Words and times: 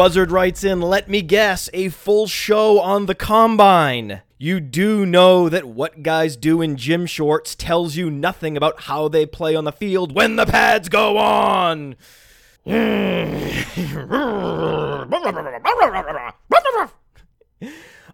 Buzzard 0.00 0.32
writes 0.32 0.64
in, 0.64 0.80
let 0.80 1.10
me 1.10 1.20
guess, 1.20 1.68
a 1.74 1.90
full 1.90 2.26
show 2.26 2.80
on 2.80 3.04
the 3.04 3.14
combine. 3.14 4.22
You 4.38 4.58
do 4.58 5.04
know 5.04 5.50
that 5.50 5.66
what 5.66 6.02
guys 6.02 6.36
do 6.36 6.62
in 6.62 6.78
gym 6.78 7.04
shorts 7.04 7.54
tells 7.54 7.96
you 7.96 8.10
nothing 8.10 8.56
about 8.56 8.84
how 8.84 9.08
they 9.08 9.26
play 9.26 9.54
on 9.54 9.64
the 9.64 9.72
field 9.72 10.12
when 10.12 10.36
the 10.36 10.46
pads 10.46 10.88
go 10.88 11.18
on. 11.18 11.96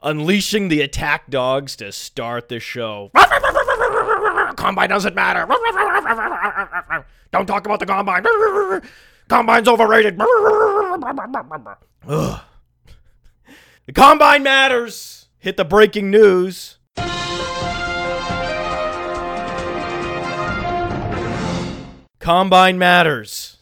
Unleashing 0.02 0.66
the 0.66 0.80
attack 0.80 1.30
dogs 1.30 1.76
to 1.76 1.92
start 1.92 2.48
the 2.48 2.58
show. 2.58 3.12
Combine 4.56 4.88
doesn't 4.88 5.14
matter. 5.14 5.46
Don't 7.30 7.46
talk 7.46 7.64
about 7.64 7.78
the 7.78 7.86
combine. 7.86 8.26
Combine's 9.28 9.68
overrated. 9.68 10.20
Ugh. 12.08 12.40
The 13.86 13.92
combine 13.92 14.42
matters. 14.42 15.28
Hit 15.38 15.56
the 15.56 15.64
breaking 15.64 16.10
news. 16.10 16.78
Combine 22.18 22.78
matters. 22.78 23.58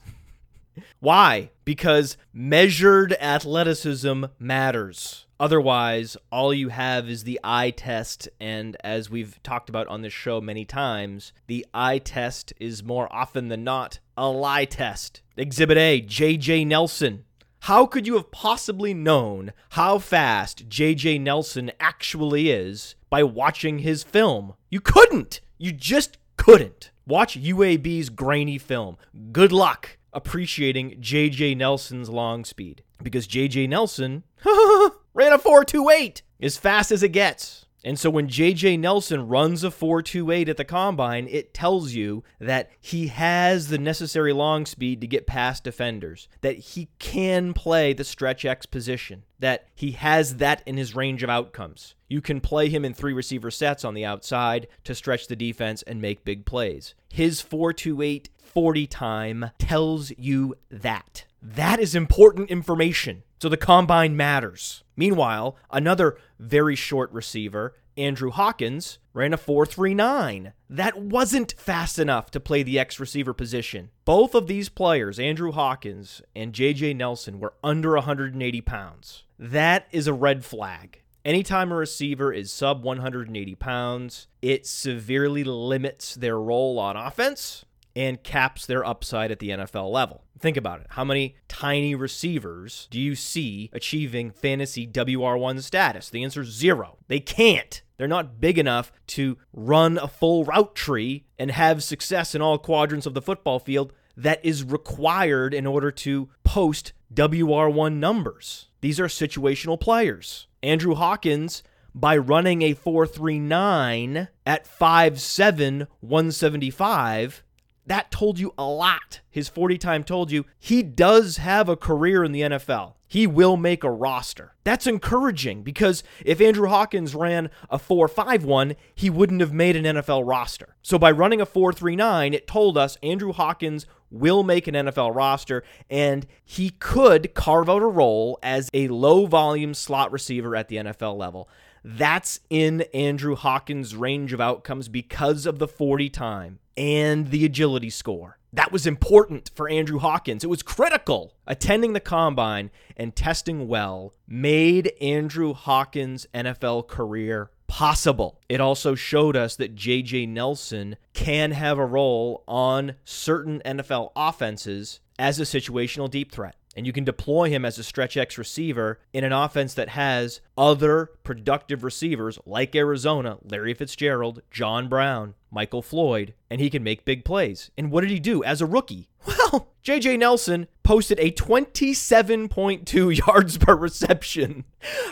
Why? 1.01 1.51
Because 1.67 2.17
measured 2.33 3.13
athleticism 3.21 4.25
matters. 4.39 5.24
Otherwise, 5.41 6.17
all 6.31 6.55
you 6.55 6.69
have 6.69 7.09
is 7.09 7.25
the 7.25 7.41
eye 7.43 7.71
test. 7.71 8.29
And 8.41 8.77
as 8.85 9.11
we've 9.11 9.43
talked 9.43 9.69
about 9.69 9.89
on 9.89 10.03
this 10.03 10.13
show 10.13 10.41
many 10.41 10.65
times, 10.65 11.33
the 11.47 11.67
eye 11.75 11.99
test 11.99 12.53
is 12.61 12.83
more 12.83 13.13
often 13.13 13.49
than 13.49 13.65
not 13.65 13.99
a 14.17 14.29
lie 14.29 14.65
test. 14.65 15.23
Exhibit 15.37 15.77
A 15.79 16.01
JJ 16.01 16.67
Nelson. 16.67 17.25
How 17.61 17.87
could 17.87 18.07
you 18.07 18.15
have 18.15 18.31
possibly 18.31 18.93
known 18.93 19.53
how 19.71 19.99
fast 19.99 20.69
JJ 20.69 21.21
Nelson 21.21 21.73
actually 21.81 22.51
is 22.51 22.95
by 23.09 23.23
watching 23.23 23.79
his 23.79 24.03
film? 24.03 24.55
You 24.71 24.81
couldn't. 24.81 25.41
You 25.57 25.73
just 25.73 26.19
couldn't. 26.37 26.91
Watch 27.07 27.41
UAB's 27.41 28.11
grainy 28.11 28.59
film. 28.59 28.99
Good 29.33 29.51
luck 29.51 29.97
appreciating 30.13 31.01
JJ 31.01 31.57
Nelson's 31.57 32.09
long 32.09 32.45
speed 32.45 32.83
because 33.03 33.27
JJ 33.27 33.69
Nelson 33.69 34.23
ran 35.15 35.33
a 35.33 35.39
428 35.39 36.23
as 36.41 36.57
fast 36.57 36.93
as 36.93 37.03
it 37.03 37.11
gets. 37.11 37.65
And 37.85 37.99
so 37.99 38.09
when 38.09 38.29
JJ 38.29 38.79
Nelson 38.79 39.29
runs 39.29 39.63
a 39.63 39.71
428 39.71 40.49
at 40.49 40.57
the 40.57 40.65
combine, 40.65 41.29
it 41.31 41.53
tells 41.53 41.93
you 41.93 42.25
that 42.41 42.71
he 42.81 43.09
has 43.09 43.69
the 43.69 43.77
necessary 43.77 44.33
long 44.33 44.65
speed 44.65 45.03
to 45.03 45.07
get 45.07 45.27
past 45.27 45.65
defenders, 45.65 46.27
that 46.41 46.57
he 46.57 46.89
can 46.99 47.53
play 47.53 47.93
the 47.93 48.03
stretch 48.03 48.47
X 48.47 48.65
position, 48.65 49.25
that 49.39 49.69
he 49.75 49.93
has 49.93 50.37
that 50.37 50.63
in 50.65 50.79
his 50.79 50.95
range 50.95 51.23
of 51.23 51.29
outcomes. 51.29 51.95
You 52.09 52.23
can 52.23 52.41
play 52.41 52.71
him 52.71 52.87
in 52.87 52.95
three 52.95 53.13
receiver 53.13 53.51
sets 53.51 53.85
on 53.85 53.93
the 53.93 54.05
outside 54.05 54.67
to 54.85 54.95
stretch 54.95 55.27
the 55.29 55.37
defense 55.37 55.83
and 55.83 56.01
make 56.01 56.25
big 56.25 56.47
plays. 56.47 56.95
His 57.13 57.43
428 57.43 58.31
40 58.55 58.87
time 58.87 59.51
tells 59.59 60.13
you 60.17 60.55
that. 60.71 61.25
That 61.43 61.81
is 61.81 61.95
important 61.95 62.51
information. 62.51 63.25
So 63.45 63.51
the 63.51 63.59
combine 63.59 64.17
matters. 64.17 64.85
Meanwhile, 64.97 65.59
another 65.71 66.17
very 66.39 66.75
short 66.75 67.13
receiver, 67.13 67.75
Andrew 67.95 68.31
Hawkins, 68.31 68.99
ran 69.13 69.35
a 69.35 69.37
4.39. 69.37 70.55
That 70.71 70.99
wasn't 70.99 71.53
fast 71.59 71.99
enough 71.99 72.31
to 72.31 72.41
play 72.41 72.63
the 72.63 72.79
X 72.79 72.99
receiver 72.99 73.35
position. 73.35 73.91
Both 74.07 74.35
of 74.35 74.47
these 74.47 74.71
players, 74.71 75.19
Andrew 75.19 75.53
Hawkins 75.53 76.23
and 76.35 76.55
JJ 76.55 76.97
Nelson, 76.97 77.39
were 77.39 77.53
under 77.63 77.93
180 77.93 78.63
pounds. 78.63 79.25
That 79.39 79.89
is 79.93 80.07
a 80.07 80.15
red 80.15 80.43
flag. 80.43 81.03
Anytime 81.23 81.71
a 81.71 81.77
receiver 81.77 82.33
is 82.33 82.51
sub 82.51 82.83
180 82.83 83.55
pounds, 83.57 84.27
it 84.41 84.67
severely 84.67 85.45
limits 85.45 86.15
their 86.15 86.41
role 86.41 86.79
on 86.79 86.97
offense 86.97 87.67
and 87.97 88.23
caps 88.23 88.67
their 88.67 88.85
upside 88.85 89.31
at 89.31 89.39
the 89.39 89.51
NFL 89.51 89.91
level. 89.91 90.25
Think 90.39 90.57
about 90.57 90.81
it. 90.81 90.87
How 90.91 91.05
many 91.05 91.37
tiny 91.49 91.95
receivers 91.95 92.89
do 92.91 93.01
you 93.01 93.15
see 93.15 93.71
achieving 93.73 94.31
fantasy 94.31 94.87
WR1 94.87 95.63
status? 95.63 96.11
The 96.11 96.25
answer 96.25 96.43
is 96.43 96.49
zero. 96.49 96.99
They 97.09 97.21
can't. 97.21 97.83
They're 97.97 98.09
not 98.09 98.41
big 98.41 98.59
enough 98.59 98.93
to 99.09 99.39
run 99.53 99.99
a 99.99 100.09
full 100.09 100.45
route 100.45 100.75
tree 100.75 101.25
and 101.39 101.51
have 101.51 101.85
success 101.85 102.35
in 102.35 102.43
all 102.43 102.59
quadrants 102.59 103.07
of 103.07 103.15
the 103.15 103.23
football 103.23 103.59
field 103.59 103.93
that 104.17 104.45
is 104.45 104.65
required 104.65 105.55
in 105.55 105.67
order 105.67 105.91
to 105.91 106.29
post 106.43 106.93
WR1 107.13 107.95
numbers. 107.95 108.69
These 108.81 108.99
are 109.01 109.07
situational 109.07 109.79
players. 109.79 110.49
Andrew 110.63 110.95
Hawkins 110.95 111.63
by 111.95 112.17
running 112.17 112.63
a 112.63 112.75
439 112.75 114.29
at 114.45 114.67
5'7, 114.67 115.87
175 116.01 117.45
that 117.87 118.11
told 118.11 118.39
you 118.39 118.55
a 118.57 118.65
lot. 118.65 119.21
His 119.31 119.49
40 119.49 119.79
time 119.79 120.05
told 120.05 120.31
you 120.31 120.47
he 120.59 120.83
does 120.83 121.37
have 121.39 121.69
a 121.69 121.77
career 121.77 122.25
in 122.25 122.33
the 122.33 122.43
NFL. 122.43 122.95
He 123.07 123.27
will 123.27 123.57
make 123.57 123.85
a 123.85 123.91
roster. 123.91 124.55
That's 124.65 124.87
encouraging 124.87 125.63
because 125.63 126.03
if 126.25 126.41
Andrew 126.41 126.69
Hawkins 126.69 127.15
ran 127.15 127.51
a 127.71 127.79
4.51, 127.79 128.75
he 128.95 129.11
wouldn't 129.11 129.41
have 129.41 129.53
made 129.53 129.77
an 129.77 129.85
NFL 129.85 130.27
roster. 130.27 130.77
So 130.83 130.99
by 130.99 131.11
running 131.11 131.41
a 131.41 131.47
4.39, 131.47 132.33
it 132.33 132.47
told 132.47 132.79
us 132.79 132.99
Andrew 133.03 133.33
Hawkins 133.33 133.87
will 134.11 134.43
make 134.43 134.67
an 134.67 134.75
NFL 134.75 135.15
roster 135.15 135.63
and 135.91 136.27
he 136.45 136.71
could 136.71 137.35
carve 137.35 137.69
out 137.69 137.83
a 137.83 137.87
role 137.87 138.39
as 138.43 138.71
a 138.73 138.89
low 138.89 139.27
volume 139.27 139.75
slot 139.75 140.11
receiver 140.11 140.57
at 140.57 140.69
the 140.69 140.77
NFL 140.77 141.17
level. 141.17 141.49
That's 141.85 142.41
in 142.49 142.83
Andrew 142.95 143.35
Hawkins' 143.35 143.95
range 143.95 144.33
of 144.33 144.41
outcomes 144.41 144.89
because 144.89 145.45
of 145.45 145.59
the 145.59 145.69
40 145.69 146.09
time 146.09 146.59
and 146.77 147.31
the 147.31 147.45
agility 147.45 147.91
score. 147.91 148.39
That 148.53 148.71
was 148.71 148.87
important 148.87 149.51
for 149.57 149.69
Andrew 149.69 149.99
Hawkins. 149.99 150.45
It 150.45 150.51
was 150.51 150.63
critical. 150.63 151.35
Attending 151.47 151.93
the 151.93 152.01
combine 152.01 152.71
and 152.97 153.17
testing 153.17 153.67
well 153.67 154.15
made 154.29 154.93
Andrew 155.01 155.55
Hawkins' 155.55 156.27
NFL 156.33 156.87
career 156.87 157.51
possible. 157.67 158.41
It 158.49 158.61
also 158.61 158.95
showed 158.95 159.37
us 159.37 159.57
that 159.57 159.75
JJ 159.75 160.29
Nelson 160.29 160.97
can 161.15 161.51
have 161.51 161.79
a 161.79 161.87
role 161.87 162.45
on 162.47 162.95
certain 163.05 163.61
NFL 163.65 164.13
offenses 164.15 165.01
as 165.19 165.41
a 165.41 165.45
situational 165.45 166.09
deep 166.09 166.31
threat 166.31 166.57
and 166.77 166.87
you 166.87 166.93
can 166.93 167.05
deploy 167.05 167.49
him 167.49 167.65
as 167.65 167.79
a 167.79 167.85
stretch 167.85 168.17
X 168.17 168.39
receiver 168.39 169.01
in 169.13 169.25
an 169.25 169.33
offense 169.33 169.75
that 169.75 169.91
has 169.91 170.41
other 170.57 171.11
productive 171.23 171.85
receivers 171.85 172.39
like 172.45 172.75
Arizona, 172.75 173.39
Larry 173.43 173.75
Fitzgerald, 173.75 174.43
John 174.51 174.89
Brown, 174.89 175.35
Michael 175.51 175.83
Floyd, 175.83 176.35
and 176.51 176.61
he 176.61 176.71
can 176.71 176.83
make 176.83 177.05
big 177.05 177.25
plays. 177.25 177.71
And 177.79 177.91
what 177.91 178.01
did 178.03 178.11
he 178.11 178.21
do 178.21 178.43
as 178.43 178.61
a 178.61 178.67
rookie? 178.67 179.09
Well, 179.53 179.69
JJ 179.85 180.19
Nelson 180.19 180.67
posted 180.83 181.21
a 181.21 181.31
27.2 181.31 183.27
yards 183.27 183.57
per 183.59 183.77
reception. 183.77 184.65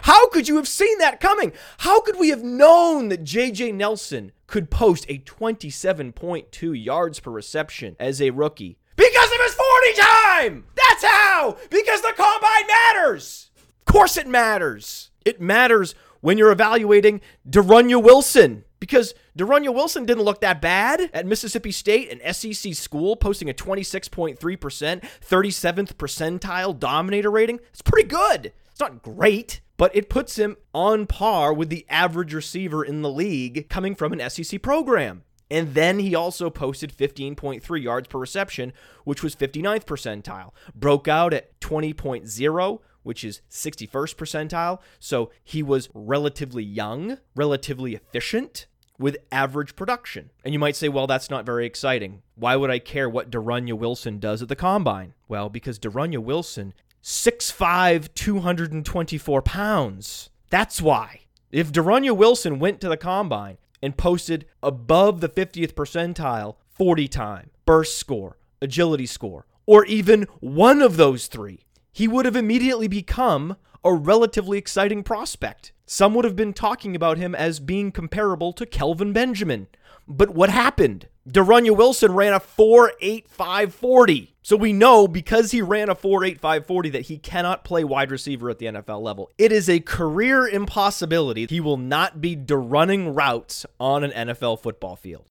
How 0.03 0.29
could 0.29 0.49
you 0.49 0.57
have 0.57 0.67
seen 0.67 0.99
that 0.99 1.21
coming? 1.21 1.53
How 1.79 2.01
could 2.01 2.19
we 2.19 2.31
have 2.31 2.43
known 2.43 3.09
that 3.09 3.25
JJ 3.25 3.75
Nelson 3.75 4.33
could 4.47 4.71
post 4.71 5.07
a 5.09 5.19
27.2 5.19 6.85
yards 6.85 7.21
per 7.21 7.31
reception 7.31 7.97
as 8.01 8.21
a 8.21 8.31
rookie? 8.31 8.79
Because 8.97 9.33
of 9.33 9.41
his 9.41 9.55
40 9.55 9.93
time! 10.01 10.65
That's 10.89 11.05
how! 11.05 11.57
Because 11.71 12.03
the 12.03 12.13
combine 12.17 12.67
matters! 12.67 13.51
Of 13.57 13.93
course 13.93 14.17
it 14.17 14.27
matters. 14.27 15.11
It 15.25 15.41
matters 15.41 15.95
when 16.21 16.39
you're 16.39 16.53
evaluating 16.53 17.21
De'Runnya 17.49 18.03
Wilson. 18.03 18.65
Because 18.81 19.15
De'Runnya 19.39 19.73
Wilson 19.73 20.07
didn't 20.07 20.25
look 20.25 20.41
that 20.41 20.61
bad 20.61 21.11
at 21.13 21.27
Mississippi 21.27 21.71
State, 21.71 22.11
an 22.11 22.33
SEC 22.33 22.75
school, 22.75 23.15
posting 23.17 23.49
a 23.49 23.55
26.3%, 23.55 24.37
37th 24.39 25.95
percentile 25.95 26.79
dominator 26.79 27.31
rating. 27.31 27.61
It's 27.71 27.83
pretty 27.83 28.09
good. 28.09 28.53
It's 28.71 28.81
not 28.81 29.03
great, 29.03 29.61
but 29.77 29.95
it 29.95 30.09
puts 30.11 30.37
him 30.37 30.57
on 30.75 31.07
par 31.07 31.53
with 31.53 31.69
the 31.69 31.87
average 31.89 32.35
receiver 32.35 32.85
in 32.85 33.03
the 33.03 33.11
league 33.11 33.69
coming 33.69 33.95
from 33.95 34.13
an 34.13 34.31
SEC 34.31 34.61
program. 34.63 35.23
And 35.53 35.75
then 35.75 35.99
he 35.99 36.15
also 36.15 36.49
posted 36.49 36.97
15.3 36.97 37.83
yards 37.83 38.09
per 38.09 38.19
reception, 38.19 38.73
which 39.05 39.23
was 39.23 39.37
59th 39.37 39.85
percentile. 39.85 40.53
Broke 40.75 41.09
out 41.09 41.35
at 41.35 41.61
20.0, 41.61 42.81
which 43.03 43.23
is 43.23 43.43
61st 43.51 44.17
percentile. 44.17 44.81
So 44.99 45.31
he 45.45 45.63
was 45.63 45.91
relatively 45.93 46.65
young, 46.65 47.19
relatively 47.37 47.95
efficient 47.95 48.65
with 48.99 49.19
average 49.31 49.77
production. 49.77 50.31
And 50.43 50.55
you 50.55 50.59
might 50.59 50.75
say, 50.75 50.89
well, 50.89 51.07
that's 51.07 51.29
not 51.29 51.45
very 51.45 51.67
exciting. 51.67 52.23
Why 52.35 52.57
would 52.57 52.71
I 52.71 52.79
care 52.79 53.11
what 53.11 53.31
De'Runnya 53.31 53.75
Wilson 53.75 54.19
does 54.19 54.41
at 54.41 54.49
the 54.49 54.57
combine? 54.57 55.13
Well, 55.29 55.51
because 55.51 55.79
De'Runnya 55.79 56.19
Wilson, 56.19 56.73
6'5, 57.03 58.09
224 58.15 59.43
pounds. 59.43 60.31
That's 60.49 60.81
why. 60.81 61.21
If 61.51 61.71
De'Runnya 61.71 62.17
Wilson 62.17 62.59
went 62.59 62.81
to 62.81 62.89
the 62.89 62.97
combine 62.97 63.59
and 63.83 63.97
posted 63.97 64.47
above 64.63 65.21
the 65.21 65.29
50th 65.29 65.75
percentile 65.75 66.57
40 66.71 67.09
time, 67.09 67.51
burst 67.67 67.99
score, 67.99 68.39
agility 68.61 69.07
score, 69.07 69.47
or 69.67 69.85
even 69.87 70.27
one 70.41 70.81
of 70.81 70.97
those 70.97 71.27
three, 71.27 71.61
he 71.93 72.09
would 72.09 72.25
have 72.25 72.37
immediately 72.37 72.89
become 72.89 73.57
a 73.85 73.93
relatively 73.93 74.59
exciting 74.59 75.03
prospect. 75.03 75.73
Some 75.87 76.15
would 76.15 76.25
have 76.25 76.37
been 76.37 76.55
talking 76.55 76.97
about 76.97 77.19
him 77.19 77.35
as 77.35 77.61
being 77.61 77.93
comparable 77.93 78.53
to 78.55 78.65
Kelvin 78.65 79.13
Benjamin. 79.13 79.67
But 80.09 80.31
what 80.31 80.51
happened? 80.51 81.09
De'Runnya 81.29 81.77
Wilson 81.77 82.13
ran 82.13 82.33
a 82.33 82.41
4.8540. 82.41 84.32
So 84.43 84.57
we 84.57 84.73
know 84.73 85.07
because 85.07 85.53
he 85.53 85.63
ran 85.63 85.89
a 85.89 85.95
4.8540 85.95 86.93
that 86.93 87.03
he 87.03 87.17
cannot 87.17 87.65
play 87.65 87.85
wide 87.85 88.11
receiver 88.11 88.51
at 88.51 88.59
the 88.59 88.67
NFL 88.67 89.01
level. 89.01 89.31
It 89.39 89.53
is 89.53 89.69
a 89.69 89.79
career 89.79 90.49
impossibility. 90.49 91.47
He 91.47 91.61
will 91.61 91.77
not 91.77 92.21
be 92.21 92.37
running 92.49 93.15
routes 93.15 93.65
on 93.79 94.03
an 94.03 94.29
NFL 94.29 94.61
football 94.61 94.97
field. 94.97 95.27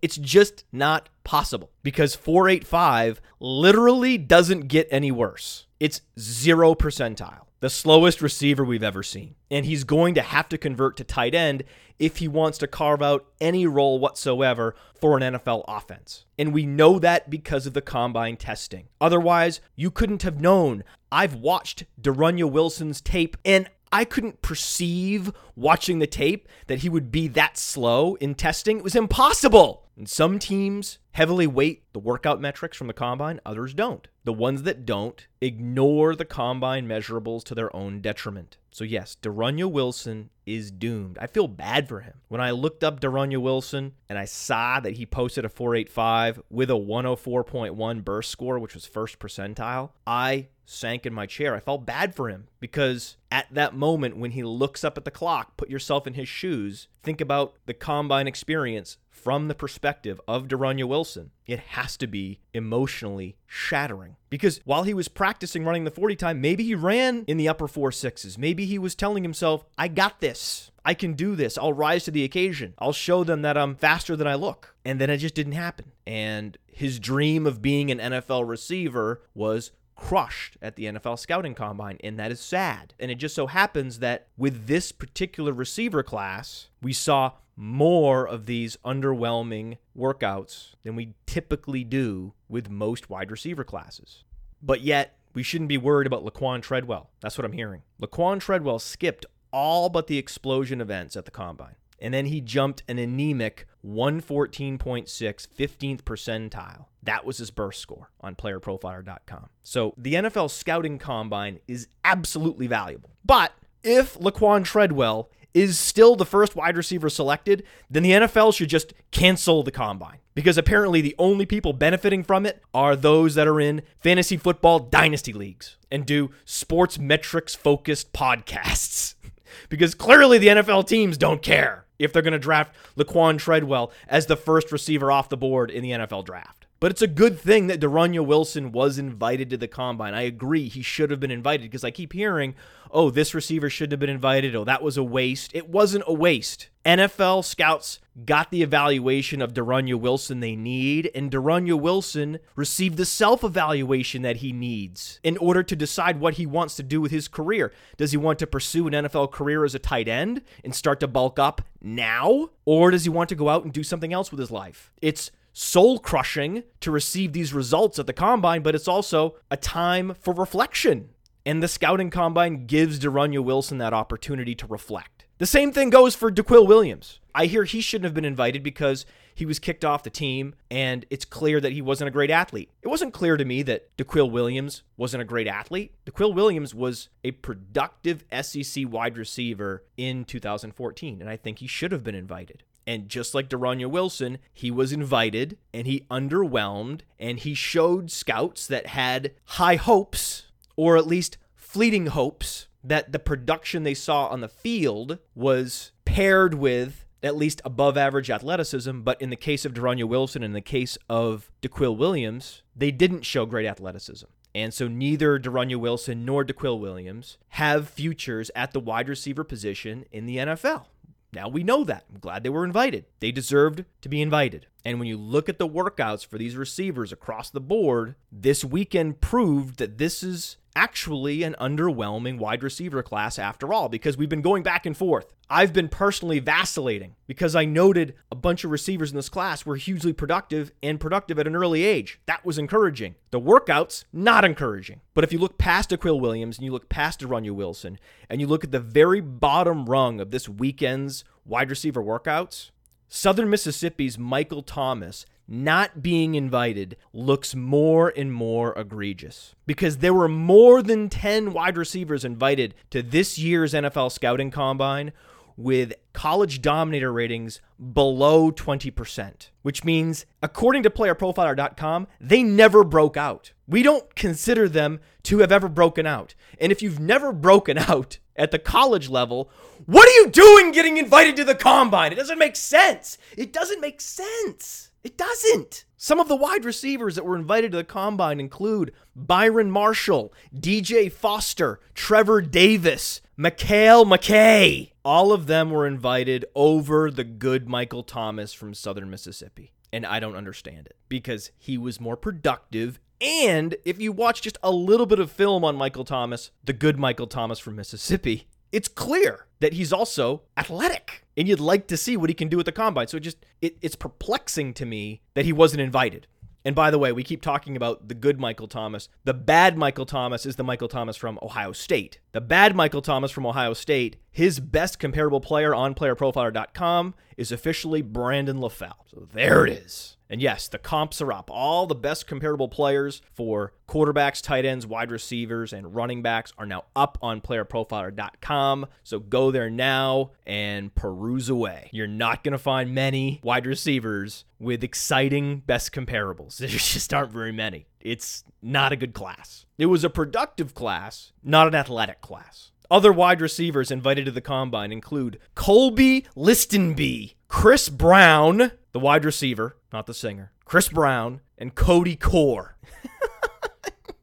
It's 0.00 0.16
just 0.16 0.64
not 0.72 1.08
possible 1.24 1.70
because 1.82 2.14
485 2.14 3.20
literally 3.40 4.16
doesn't 4.16 4.68
get 4.68 4.86
any 4.90 5.10
worse. 5.10 5.66
It's 5.80 6.02
zero 6.18 6.74
percentile, 6.74 7.46
the 7.60 7.70
slowest 7.70 8.22
receiver 8.22 8.64
we've 8.64 8.82
ever 8.82 9.02
seen. 9.02 9.34
And 9.50 9.66
he's 9.66 9.84
going 9.84 10.14
to 10.14 10.22
have 10.22 10.48
to 10.50 10.58
convert 10.58 10.96
to 10.98 11.04
tight 11.04 11.34
end 11.34 11.64
if 11.98 12.18
he 12.18 12.28
wants 12.28 12.58
to 12.58 12.66
carve 12.66 13.02
out 13.02 13.26
any 13.40 13.66
role 13.66 13.98
whatsoever 13.98 14.74
for 15.00 15.16
an 15.16 15.34
NFL 15.34 15.64
offense. 15.66 16.24
And 16.38 16.52
we 16.52 16.66
know 16.66 16.98
that 16.98 17.28
because 17.28 17.66
of 17.66 17.74
the 17.74 17.82
combine 17.82 18.36
testing. 18.36 18.88
Otherwise, 19.00 19.60
you 19.74 19.90
couldn't 19.90 20.22
have 20.22 20.40
known. 20.40 20.84
I've 21.10 21.34
watched 21.34 21.84
De'Runnya 22.00 22.50
Wilson's 22.50 23.00
tape 23.00 23.36
and 23.44 23.68
I 23.90 24.04
couldn't 24.04 24.42
perceive 24.42 25.32
watching 25.56 25.98
the 25.98 26.06
tape 26.06 26.46
that 26.66 26.80
he 26.80 26.88
would 26.88 27.10
be 27.10 27.26
that 27.28 27.56
slow 27.56 28.16
in 28.16 28.34
testing. 28.34 28.78
It 28.78 28.84
was 28.84 28.94
impossible. 28.94 29.87
And 29.98 30.08
some 30.08 30.38
teams 30.38 30.98
heavily 31.10 31.48
weight 31.48 31.82
the 31.92 31.98
workout 31.98 32.40
metrics 32.40 32.76
from 32.76 32.86
the 32.86 32.92
combine, 32.92 33.40
others 33.44 33.74
don't. 33.74 34.06
The 34.22 34.32
ones 34.32 34.62
that 34.62 34.86
don't 34.86 35.26
ignore 35.40 36.14
the 36.14 36.24
combine 36.24 36.86
measurables 36.86 37.42
to 37.44 37.54
their 37.56 37.74
own 37.74 38.00
detriment. 38.00 38.58
So, 38.70 38.84
yes, 38.84 39.16
De'Runnya 39.20 39.68
Wilson 39.68 40.30
is 40.46 40.70
doomed. 40.70 41.18
I 41.20 41.26
feel 41.26 41.48
bad 41.48 41.88
for 41.88 42.00
him. 42.00 42.20
When 42.28 42.40
I 42.40 42.52
looked 42.52 42.84
up 42.84 43.00
De'Runnya 43.00 43.38
Wilson 43.38 43.94
and 44.08 44.16
I 44.16 44.24
saw 44.24 44.78
that 44.78 44.98
he 44.98 45.04
posted 45.04 45.44
a 45.44 45.48
485 45.48 46.42
with 46.48 46.70
a 46.70 46.74
104.1 46.74 48.04
burst 48.04 48.30
score, 48.30 48.60
which 48.60 48.74
was 48.74 48.86
first 48.86 49.18
percentile, 49.18 49.90
I 50.06 50.46
sank 50.64 51.06
in 51.06 51.14
my 51.14 51.26
chair. 51.26 51.56
I 51.56 51.60
felt 51.60 51.86
bad 51.86 52.14
for 52.14 52.28
him 52.28 52.46
because 52.60 53.16
at 53.32 53.46
that 53.50 53.74
moment 53.74 54.18
when 54.18 54.32
he 54.32 54.42
looks 54.42 54.84
up 54.84 54.98
at 54.98 55.04
the 55.04 55.10
clock, 55.10 55.56
put 55.56 55.70
yourself 55.70 56.06
in 56.06 56.14
his 56.14 56.28
shoes, 56.28 56.88
think 57.02 57.20
about 57.20 57.54
the 57.66 57.74
combine 57.74 58.26
experience 58.26 58.98
from 59.10 59.48
the 59.48 59.54
perspective 59.54 60.20
of 60.28 60.46
De'Runnya 60.46 60.84
Wilson, 60.84 61.32
it 61.46 61.58
has 61.58 61.96
to 61.96 62.06
be 62.06 62.40
emotionally 62.54 63.36
shattering. 63.46 64.16
Because 64.30 64.60
while 64.64 64.84
he 64.84 64.94
was 64.94 65.08
practicing 65.08 65.64
running 65.64 65.84
the 65.84 65.90
40 65.90 66.16
time, 66.16 66.40
maybe 66.40 66.64
he 66.64 66.74
ran 66.74 67.24
in 67.26 67.36
the 67.36 67.48
upper 67.48 67.66
four 67.66 67.90
sixes. 67.90 68.38
Maybe 68.38 68.64
he 68.64 68.78
was 68.78 68.94
telling 68.94 69.24
himself, 69.24 69.64
I 69.76 69.88
got 69.88 70.20
this. 70.20 70.70
I 70.84 70.94
can 70.94 71.14
do 71.14 71.34
this. 71.34 71.58
I'll 71.58 71.72
rise 71.72 72.04
to 72.04 72.10
the 72.10 72.24
occasion. 72.24 72.74
I'll 72.78 72.92
show 72.92 73.24
them 73.24 73.42
that 73.42 73.58
I'm 73.58 73.74
faster 73.74 74.16
than 74.16 74.26
I 74.26 74.36
look. 74.36 74.74
And 74.84 75.00
then 75.00 75.10
it 75.10 75.18
just 75.18 75.34
didn't 75.34 75.52
happen. 75.52 75.92
And 76.06 76.56
his 76.66 76.98
dream 77.00 77.46
of 77.46 77.60
being 77.60 77.90
an 77.90 77.98
NFL 77.98 78.48
receiver 78.48 79.22
was 79.34 79.72
crushed 79.98 80.56
at 80.62 80.76
the 80.76 80.84
NFL 80.84 81.18
scouting 81.18 81.54
combine, 81.54 81.98
and 82.02 82.18
that 82.18 82.30
is 82.30 82.40
sad. 82.40 82.94
And 82.98 83.10
it 83.10 83.16
just 83.16 83.34
so 83.34 83.48
happens 83.48 83.98
that 83.98 84.28
with 84.38 84.66
this 84.66 84.92
particular 84.92 85.52
receiver 85.52 86.02
class, 86.02 86.68
we 86.80 86.92
saw 86.92 87.32
more 87.56 88.26
of 88.26 88.46
these 88.46 88.76
underwhelming 88.84 89.76
workouts 89.96 90.76
than 90.84 90.94
we 90.94 91.14
typically 91.26 91.82
do 91.82 92.32
with 92.48 92.70
most 92.70 93.10
wide 93.10 93.30
receiver 93.30 93.64
classes. 93.64 94.22
But 94.62 94.80
yet, 94.82 95.18
we 95.34 95.42
shouldn't 95.42 95.68
be 95.68 95.78
worried 95.78 96.06
about 96.06 96.24
Laquan 96.24 96.62
Treadwell. 96.62 97.10
That's 97.20 97.36
what 97.36 97.44
I'm 97.44 97.52
hearing. 97.52 97.82
Laquan 98.00 98.40
Treadwell 98.40 98.78
skipped 98.78 99.26
all 99.52 99.88
but 99.88 100.06
the 100.06 100.18
explosion 100.18 100.80
events 100.80 101.16
at 101.16 101.24
the 101.24 101.30
combine. 101.30 101.74
And 102.00 102.14
then 102.14 102.26
he 102.26 102.40
jumped 102.40 102.82
an 102.88 102.98
anemic 102.98 103.66
114.6, 103.84 104.78
15th 104.78 106.02
percentile. 106.02 106.86
That 107.02 107.24
was 107.24 107.38
his 107.38 107.50
burst 107.50 107.80
score 107.80 108.10
on 108.20 108.34
playerprofiler.com. 108.34 109.48
So 109.62 109.94
the 109.96 110.14
NFL 110.14 110.50
scouting 110.50 110.98
combine 110.98 111.60
is 111.66 111.88
absolutely 112.04 112.66
valuable. 112.66 113.10
But 113.24 113.52
if 113.82 114.18
Laquan 114.18 114.64
Treadwell 114.64 115.30
is 115.54 115.78
still 115.78 116.14
the 116.14 116.26
first 116.26 116.54
wide 116.54 116.76
receiver 116.76 117.08
selected, 117.08 117.64
then 117.90 118.02
the 118.02 118.10
NFL 118.12 118.54
should 118.54 118.68
just 118.68 118.92
cancel 119.10 119.62
the 119.62 119.70
combine. 119.70 120.18
Because 120.34 120.58
apparently 120.58 121.00
the 121.00 121.16
only 121.18 121.46
people 121.46 121.72
benefiting 121.72 122.22
from 122.22 122.46
it 122.46 122.62
are 122.72 122.94
those 122.94 123.34
that 123.34 123.48
are 123.48 123.60
in 123.60 123.82
fantasy 123.98 124.36
football 124.36 124.78
dynasty 124.78 125.32
leagues 125.32 125.76
and 125.90 126.06
do 126.06 126.30
sports 126.44 126.98
metrics 126.98 127.54
focused 127.54 128.12
podcasts. 128.12 129.14
because 129.68 129.94
clearly 129.94 130.38
the 130.38 130.48
NFL 130.48 130.86
teams 130.86 131.18
don't 131.18 131.42
care 131.42 131.86
if 131.98 132.12
they're 132.12 132.22
going 132.22 132.32
to 132.32 132.38
draft 132.38 132.74
Laquan 132.96 133.38
Treadwell 133.38 133.92
as 134.08 134.26
the 134.26 134.36
first 134.36 134.70
receiver 134.72 135.10
off 135.10 135.28
the 135.28 135.36
board 135.36 135.70
in 135.70 135.82
the 135.82 135.90
NFL 135.90 136.24
draft. 136.24 136.67
But 136.80 136.92
it's 136.92 137.02
a 137.02 137.08
good 137.08 137.40
thing 137.40 137.66
that 137.66 137.80
De'Runnya 137.80 138.24
Wilson 138.24 138.70
was 138.70 138.98
invited 138.98 139.50
to 139.50 139.56
the 139.56 139.66
combine. 139.66 140.14
I 140.14 140.22
agree 140.22 140.68
he 140.68 140.82
should 140.82 141.10
have 141.10 141.18
been 141.18 141.30
invited 141.30 141.64
because 141.64 141.82
I 141.82 141.90
keep 141.90 142.12
hearing, 142.12 142.54
oh, 142.92 143.10
this 143.10 143.34
receiver 143.34 143.68
shouldn't 143.68 143.92
have 143.92 144.00
been 144.00 144.08
invited. 144.08 144.54
Oh, 144.54 144.64
that 144.64 144.82
was 144.82 144.96
a 144.96 145.02
waste. 145.02 145.50
It 145.54 145.68
wasn't 145.68 146.04
a 146.06 146.12
waste. 146.12 146.68
NFL 146.84 147.44
scouts 147.44 147.98
got 148.24 148.50
the 148.50 148.62
evaluation 148.62 149.42
of 149.42 149.52
De'Runnya 149.52 149.96
Wilson 149.96 150.40
they 150.40 150.54
need, 150.54 151.10
and 151.14 151.30
De'Runnya 151.30 151.78
Wilson 151.78 152.38
received 152.54 152.96
the 152.96 153.04
self 153.04 153.42
evaluation 153.42 154.22
that 154.22 154.36
he 154.36 154.52
needs 154.52 155.18
in 155.24 155.36
order 155.38 155.64
to 155.64 155.76
decide 155.76 156.20
what 156.20 156.34
he 156.34 156.46
wants 156.46 156.76
to 156.76 156.82
do 156.84 157.00
with 157.00 157.10
his 157.10 157.26
career. 157.26 157.72
Does 157.96 158.12
he 158.12 158.16
want 158.16 158.38
to 158.38 158.46
pursue 158.46 158.86
an 158.86 158.92
NFL 158.92 159.32
career 159.32 159.64
as 159.64 159.74
a 159.74 159.80
tight 159.80 160.06
end 160.06 160.42
and 160.64 160.74
start 160.74 161.00
to 161.00 161.08
bulk 161.08 161.40
up 161.40 161.62
now? 161.82 162.50
Or 162.64 162.92
does 162.92 163.02
he 163.02 163.10
want 163.10 163.28
to 163.30 163.34
go 163.34 163.48
out 163.48 163.64
and 163.64 163.72
do 163.72 163.82
something 163.82 164.12
else 164.12 164.30
with 164.30 164.40
his 164.40 164.50
life? 164.50 164.92
It's 165.02 165.30
soul 165.58 165.98
crushing 165.98 166.62
to 166.78 166.88
receive 166.88 167.32
these 167.32 167.52
results 167.52 167.98
at 167.98 168.06
the 168.06 168.12
combine, 168.12 168.62
but 168.62 168.76
it's 168.76 168.86
also 168.86 169.34
a 169.50 169.56
time 169.56 170.14
for 170.20 170.32
reflection. 170.32 171.08
And 171.44 171.60
the 171.60 171.66
scouting 171.66 172.10
combine 172.10 172.66
gives 172.66 173.00
De'Runnya 173.00 173.42
Wilson 173.42 173.78
that 173.78 173.92
opportunity 173.92 174.54
to 174.54 174.66
reflect. 174.68 175.24
The 175.38 175.46
same 175.46 175.72
thing 175.72 175.90
goes 175.90 176.14
for 176.14 176.30
DeQuil 176.30 176.68
Williams. 176.68 177.18
I 177.34 177.46
hear 177.46 177.64
he 177.64 177.80
shouldn't 177.80 178.04
have 178.04 178.14
been 178.14 178.24
invited 178.24 178.62
because 178.62 179.04
he 179.38 179.46
was 179.46 179.60
kicked 179.60 179.84
off 179.84 180.02
the 180.02 180.10
team 180.10 180.52
and 180.68 181.06
it's 181.10 181.24
clear 181.24 181.60
that 181.60 181.70
he 181.70 181.80
wasn't 181.80 182.08
a 182.08 182.10
great 182.10 182.28
athlete. 182.28 182.72
It 182.82 182.88
wasn't 182.88 183.14
clear 183.14 183.36
to 183.36 183.44
me 183.44 183.62
that 183.62 183.96
DeQuil 183.96 184.32
Williams 184.32 184.82
wasn't 184.96 185.22
a 185.22 185.24
great 185.24 185.46
athlete. 185.46 185.94
DeQuil 186.06 186.34
Williams 186.34 186.74
was 186.74 187.08
a 187.22 187.30
productive 187.30 188.24
SEC 188.42 188.84
wide 188.88 189.16
receiver 189.16 189.84
in 189.96 190.24
2014, 190.24 191.20
and 191.20 191.30
I 191.30 191.36
think 191.36 191.60
he 191.60 191.68
should 191.68 191.92
have 191.92 192.02
been 192.02 192.16
invited. 192.16 192.64
And 192.84 193.08
just 193.08 193.32
like 193.32 193.48
De'Runnya 193.48 193.88
Wilson, 193.88 194.38
he 194.52 194.72
was 194.72 194.90
invited 194.90 195.56
and 195.72 195.86
he 195.86 196.04
underwhelmed 196.10 197.02
and 197.20 197.38
he 197.38 197.54
showed 197.54 198.10
scouts 198.10 198.66
that 198.66 198.88
had 198.88 199.34
high 199.44 199.76
hopes, 199.76 200.46
or 200.74 200.96
at 200.96 201.06
least 201.06 201.38
fleeting 201.54 202.06
hopes, 202.06 202.66
that 202.82 203.12
the 203.12 203.20
production 203.20 203.84
they 203.84 203.94
saw 203.94 204.26
on 204.26 204.40
the 204.40 204.48
field 204.48 205.18
was 205.36 205.92
paired 206.04 206.54
with 206.54 207.04
at 207.22 207.36
least 207.36 207.60
above 207.64 207.96
average 207.96 208.30
athleticism. 208.30 209.00
But 209.00 209.20
in 209.20 209.30
the 209.30 209.36
case 209.36 209.64
of 209.64 209.74
De'Runnya 209.74 210.04
Wilson, 210.04 210.42
in 210.42 210.52
the 210.52 210.60
case 210.60 210.98
of 211.08 211.50
DeQuil 211.62 211.96
Williams, 211.96 212.62
they 212.74 212.90
didn't 212.90 213.22
show 213.22 213.46
great 213.46 213.66
athleticism. 213.66 214.26
And 214.54 214.72
so 214.72 214.88
neither 214.88 215.38
De'Runnya 215.38 215.76
Wilson 215.76 216.24
nor 216.24 216.44
DeQuil 216.44 216.80
Williams 216.80 217.38
have 217.50 217.88
futures 217.88 218.50
at 218.56 218.72
the 218.72 218.80
wide 218.80 219.08
receiver 219.08 219.44
position 219.44 220.04
in 220.10 220.26
the 220.26 220.38
NFL. 220.38 220.86
Now 221.32 221.48
we 221.48 221.62
know 221.62 221.84
that. 221.84 222.04
I'm 222.10 222.20
glad 222.20 222.42
they 222.42 222.48
were 222.48 222.64
invited. 222.64 223.04
They 223.20 223.30
deserved 223.30 223.84
to 224.00 224.08
be 224.08 224.22
invited. 224.22 224.66
And 224.88 224.98
when 224.98 225.06
you 225.06 225.18
look 225.18 225.50
at 225.50 225.58
the 225.58 225.68
workouts 225.68 226.26
for 226.26 226.38
these 226.38 226.56
receivers 226.56 227.12
across 227.12 227.50
the 227.50 227.60
board, 227.60 228.14
this 228.32 228.64
weekend 228.64 229.20
proved 229.20 229.78
that 229.80 229.98
this 229.98 230.22
is 230.22 230.56
actually 230.74 231.42
an 231.42 231.54
underwhelming 231.60 232.38
wide 232.38 232.62
receiver 232.62 233.02
class 233.02 233.38
after 233.38 233.70
all, 233.70 233.90
because 233.90 234.16
we've 234.16 234.30
been 234.30 234.40
going 234.40 234.62
back 234.62 234.86
and 234.86 234.96
forth. 234.96 235.34
I've 235.50 235.74
been 235.74 235.90
personally 235.90 236.38
vacillating 236.38 237.16
because 237.26 237.54
I 237.54 237.66
noted 237.66 238.14
a 238.32 238.34
bunch 238.34 238.64
of 238.64 238.70
receivers 238.70 239.10
in 239.10 239.16
this 239.16 239.28
class 239.28 239.66
were 239.66 239.76
hugely 239.76 240.14
productive 240.14 240.72
and 240.82 240.98
productive 240.98 241.38
at 241.38 241.46
an 241.46 241.54
early 241.54 241.84
age. 241.84 242.18
That 242.24 242.46
was 242.46 242.56
encouraging. 242.56 243.16
The 243.30 243.40
workouts, 243.40 244.04
not 244.10 244.42
encouraging. 244.42 245.02
But 245.12 245.22
if 245.22 245.34
you 245.34 245.38
look 245.38 245.58
past 245.58 245.90
Aquil 245.90 246.18
Williams 246.18 246.56
and 246.56 246.64
you 246.64 246.72
look 246.72 246.88
past 246.88 247.20
De'Runnya 247.20 247.50
Wilson 247.50 247.98
and 248.30 248.40
you 248.40 248.46
look 248.46 248.64
at 248.64 248.72
the 248.72 248.80
very 248.80 249.20
bottom 249.20 249.84
rung 249.84 250.18
of 250.18 250.30
this 250.30 250.48
weekend's 250.48 251.24
wide 251.44 251.68
receiver 251.68 252.02
workouts, 252.02 252.70
Southern 253.08 253.48
Mississippi's 253.48 254.18
Michael 254.18 254.62
Thomas 254.62 255.24
not 255.48 256.02
being 256.02 256.34
invited 256.34 256.96
looks 257.14 257.54
more 257.54 258.12
and 258.14 258.30
more 258.32 258.78
egregious 258.78 259.54
because 259.66 259.98
there 259.98 260.12
were 260.12 260.28
more 260.28 260.82
than 260.82 261.08
10 261.08 261.54
wide 261.54 261.78
receivers 261.78 262.24
invited 262.24 262.74
to 262.90 263.02
this 263.02 263.38
year's 263.38 263.72
NFL 263.72 264.12
scouting 264.12 264.50
combine 264.50 265.12
with 265.58 265.92
college 266.12 266.62
dominator 266.62 267.12
ratings 267.12 267.60
below 267.92 268.52
20%, 268.52 269.50
which 269.62 269.84
means, 269.84 270.24
according 270.40 270.84
to 270.84 270.90
playerprofiler.com, 270.90 272.06
they 272.20 272.44
never 272.44 272.84
broke 272.84 273.16
out. 273.16 273.52
We 273.66 273.82
don't 273.82 274.14
consider 274.14 274.68
them 274.68 275.00
to 275.24 275.40
have 275.40 275.50
ever 275.50 275.68
broken 275.68 276.06
out. 276.06 276.36
And 276.60 276.70
if 276.70 276.80
you've 276.80 277.00
never 277.00 277.32
broken 277.32 277.76
out 277.90 278.18
at 278.36 278.52
the 278.52 278.58
college 278.60 279.08
level, 279.08 279.50
what 279.84 280.08
are 280.08 280.12
you 280.12 280.30
doing 280.30 280.70
getting 280.70 280.96
invited 280.96 281.34
to 281.36 281.44
the 281.44 281.56
combine? 281.56 282.12
It 282.12 282.16
doesn't 282.16 282.38
make 282.38 282.54
sense. 282.54 283.18
It 283.36 283.52
doesn't 283.52 283.80
make 283.80 284.00
sense. 284.00 284.90
It 285.02 285.18
doesn't. 285.18 285.84
Some 285.96 286.20
of 286.20 286.28
the 286.28 286.36
wide 286.36 286.64
receivers 286.64 287.16
that 287.16 287.24
were 287.24 287.36
invited 287.36 287.72
to 287.72 287.78
the 287.78 287.84
combine 287.84 288.38
include 288.38 288.92
Byron 289.16 289.72
Marshall, 289.72 290.32
DJ 290.54 291.10
Foster, 291.10 291.80
Trevor 291.94 292.42
Davis, 292.42 293.20
Mekale 293.36 294.04
McKay. 294.04 294.92
All 295.08 295.32
of 295.32 295.46
them 295.46 295.70
were 295.70 295.86
invited 295.86 296.44
over 296.54 297.10
the 297.10 297.24
good 297.24 297.66
Michael 297.66 298.02
Thomas 298.02 298.52
from 298.52 298.74
Southern 298.74 299.08
Mississippi. 299.08 299.72
And 299.90 300.04
I 300.04 300.20
don't 300.20 300.36
understand 300.36 300.86
it 300.86 300.96
because 301.08 301.50
he 301.56 301.78
was 301.78 301.98
more 301.98 302.14
productive. 302.14 303.00
And 303.18 303.74
if 303.86 303.98
you 303.98 304.12
watch 304.12 304.42
just 304.42 304.58
a 304.62 304.70
little 304.70 305.06
bit 305.06 305.18
of 305.18 305.32
film 305.32 305.64
on 305.64 305.76
Michael 305.76 306.04
Thomas, 306.04 306.50
the 306.62 306.74
good 306.74 306.98
Michael 306.98 307.26
Thomas 307.26 307.58
from 307.58 307.76
Mississippi, 307.76 308.48
it's 308.70 308.86
clear 308.86 309.46
that 309.60 309.72
he's 309.72 309.94
also 309.94 310.42
athletic 310.58 311.24
and 311.38 311.48
you'd 311.48 311.58
like 311.58 311.86
to 311.86 311.96
see 311.96 312.18
what 312.18 312.28
he 312.28 312.34
can 312.34 312.48
do 312.48 312.60
at 312.60 312.66
the 312.66 312.70
combine. 312.70 313.06
So 313.06 313.16
it 313.16 313.20
just 313.20 313.46
it, 313.62 313.78
it's 313.80 313.96
perplexing 313.96 314.74
to 314.74 314.84
me 314.84 315.22
that 315.32 315.46
he 315.46 315.54
wasn't 315.54 315.80
invited. 315.80 316.26
And 316.68 316.74
by 316.74 316.90
the 316.90 316.98
way, 316.98 317.12
we 317.12 317.22
keep 317.22 317.40
talking 317.40 317.76
about 317.76 318.08
the 318.08 318.14
good 318.14 318.38
Michael 318.38 318.68
Thomas. 318.68 319.08
The 319.24 319.32
bad 319.32 319.78
Michael 319.78 320.04
Thomas 320.04 320.44
is 320.44 320.56
the 320.56 320.62
Michael 320.62 320.86
Thomas 320.86 321.16
from 321.16 321.38
Ohio 321.40 321.72
State. 321.72 322.18
The 322.32 322.42
bad 322.42 322.76
Michael 322.76 323.00
Thomas 323.00 323.30
from 323.30 323.46
Ohio 323.46 323.72
State, 323.72 324.16
his 324.30 324.60
best 324.60 324.98
comparable 324.98 325.40
player 325.40 325.74
on 325.74 325.94
playerprofiler.com 325.94 327.14
is 327.38 327.50
officially 327.50 328.02
Brandon 328.02 328.58
LaFell. 328.58 328.96
So 329.10 329.26
there 329.32 329.64
it 329.64 329.72
is. 329.72 330.17
And 330.30 330.42
yes, 330.42 330.68
the 330.68 330.78
comps 330.78 331.20
are 331.22 331.32
up. 331.32 331.50
All 331.50 331.86
the 331.86 331.94
best 331.94 332.26
comparable 332.26 332.68
players 332.68 333.22
for 333.32 333.72
quarterbacks, 333.88 334.42
tight 334.42 334.64
ends, 334.64 334.86
wide 334.86 335.10
receivers, 335.10 335.72
and 335.72 335.94
running 335.94 336.22
backs 336.22 336.52
are 336.58 336.66
now 336.66 336.84
up 336.94 337.18
on 337.22 337.40
playerprofiler.com. 337.40 338.86
So 339.04 339.18
go 339.18 339.50
there 339.50 339.70
now 339.70 340.32
and 340.46 340.94
peruse 340.94 341.48
away. 341.48 341.88
You're 341.92 342.06
not 342.06 342.44
going 342.44 342.52
to 342.52 342.58
find 342.58 342.94
many 342.94 343.40
wide 343.42 343.66
receivers 343.66 344.44
with 344.58 344.84
exciting 344.84 345.62
best 345.66 345.92
comparables. 345.92 346.58
There 346.68 346.68
just 346.68 347.14
aren't 347.14 347.32
very 347.32 347.52
many. 347.52 347.86
It's 348.00 348.44
not 348.60 348.92
a 348.92 348.96
good 348.96 349.14
class. 349.14 349.64
It 349.78 349.86
was 349.86 350.04
a 350.04 350.10
productive 350.10 350.74
class, 350.74 351.32
not 351.42 351.66
an 351.66 351.74
athletic 351.74 352.20
class. 352.20 352.72
Other 352.90 353.12
wide 353.12 353.40
receivers 353.40 353.90
invited 353.90 354.24
to 354.26 354.30
the 354.30 354.40
combine 354.40 354.92
include 354.92 355.38
Colby 355.54 356.26
Listenbee, 356.36 357.34
Chris 357.48 357.88
Brown, 357.88 358.72
the 358.92 359.00
wide 359.00 359.24
receiver, 359.24 359.76
not 359.92 360.06
the 360.06 360.14
singer, 360.14 360.52
Chris 360.64 360.88
Brown, 360.88 361.40
and 361.56 361.74
Cody 361.74 362.14
Core. 362.14 362.76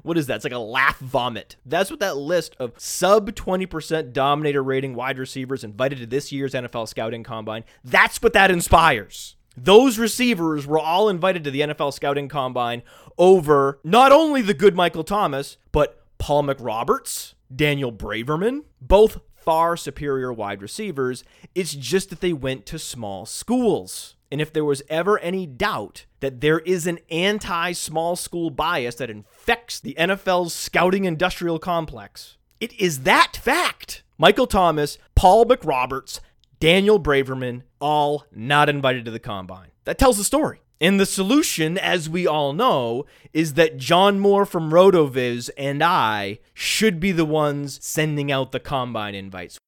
what 0.03 0.19
is 0.19 0.27
that? 0.27 0.37
It's 0.37 0.45
like 0.45 0.53
a 0.53 0.59
laugh 0.59 0.99
vomit. 0.99 1.57
That's 1.65 1.91
what 1.91 2.01
that 2.01 2.17
list 2.17 2.57
of 2.59 2.73
sub 2.77 3.31
20% 3.31 4.13
dominator 4.13 4.63
rating 4.63 4.95
wide 4.95 5.19
receivers 5.19 5.63
invited 5.63 5.99
to 6.01 6.07
this 6.07 6.33
year's 6.33 6.53
NFL 6.53 6.89
scouting 6.89 7.23
combine, 7.23 7.65
that's 7.85 8.21
what 8.21 8.33
that 8.33 8.51
inspires. 8.51 9.37
Those 9.57 9.99
receivers 9.99 10.67
were 10.67 10.79
all 10.79 11.09
invited 11.09 11.45
to 11.45 11.51
the 11.51 11.61
NFL 11.61 11.93
scouting 11.93 12.29
combine 12.29 12.83
over 13.19 13.79
not 13.85 14.11
only 14.11 14.43
the 14.43 14.55
good 14.55 14.75
Michael 14.75 15.05
Thomas, 15.05 15.57
but 15.71 16.05
Paul 16.19 16.45
McRoberts, 16.45 17.35
Daniel 17.55 17.93
Braverman, 17.93 18.65
both 18.81 19.21
far 19.35 19.77
superior 19.77 20.33
wide 20.33 20.63
receivers. 20.63 21.25
It's 21.55 21.75
just 21.75 22.11
that 22.11 22.21
they 22.21 22.33
went 22.33 22.67
to 22.67 22.79
small 22.79 23.27
schools. 23.27 24.17
And 24.31 24.41
if 24.41 24.53
there 24.53 24.65
was 24.65 24.83
ever 24.89 25.19
any 25.19 25.47
doubt 25.47 26.07
that 26.21 26.41
there 26.41 26.61
is 26.61 26.87
an 26.87 26.99
anti 27.11 27.73
small 27.73 28.15
school 28.17 28.51
bias 28.51 28.97
that 28.97 29.11
infects 29.11 29.81
the 29.81 29.95
NFL's 29.95 30.55
scouting 30.55 31.05
industrial 31.05 31.59
complex, 31.59 32.37
it 32.61 32.73
is 32.79 33.01
that 33.01 33.39
fact. 33.43 34.03
Michael 34.19 34.47
Thomas, 34.47 34.99
Paul 35.15 35.47
McRoberts, 35.47 36.21
Daniel 36.61 37.01
Braverman, 37.01 37.63
all 37.81 38.27
not 38.33 38.69
invited 38.69 39.07
to 39.07 39.11
the 39.11 39.19
combine. 39.19 39.71
That 39.85 39.99
tells 39.99 40.19
the 40.19 40.25
story. 40.25 40.61
And 40.81 40.99
the 40.99 41.07
solution, 41.07 41.77
as 41.77 42.09
we 42.09 42.27
all 42.27 42.55
know, 42.55 43.05
is 43.35 43.55
that 43.55 43.77
John 43.77 44.19
Moore 44.19 44.47
from 44.47 44.71
RotoViz 44.71 45.51
and 45.59 45.83
I 45.83 46.39
should 46.55 46.99
be 46.99 47.13
the 47.13 47.27
ones 47.27 47.79
sending 47.83 48.33
out 48.33 48.53
the 48.53 48.61
combine 48.61 49.15
invites. 49.15 49.59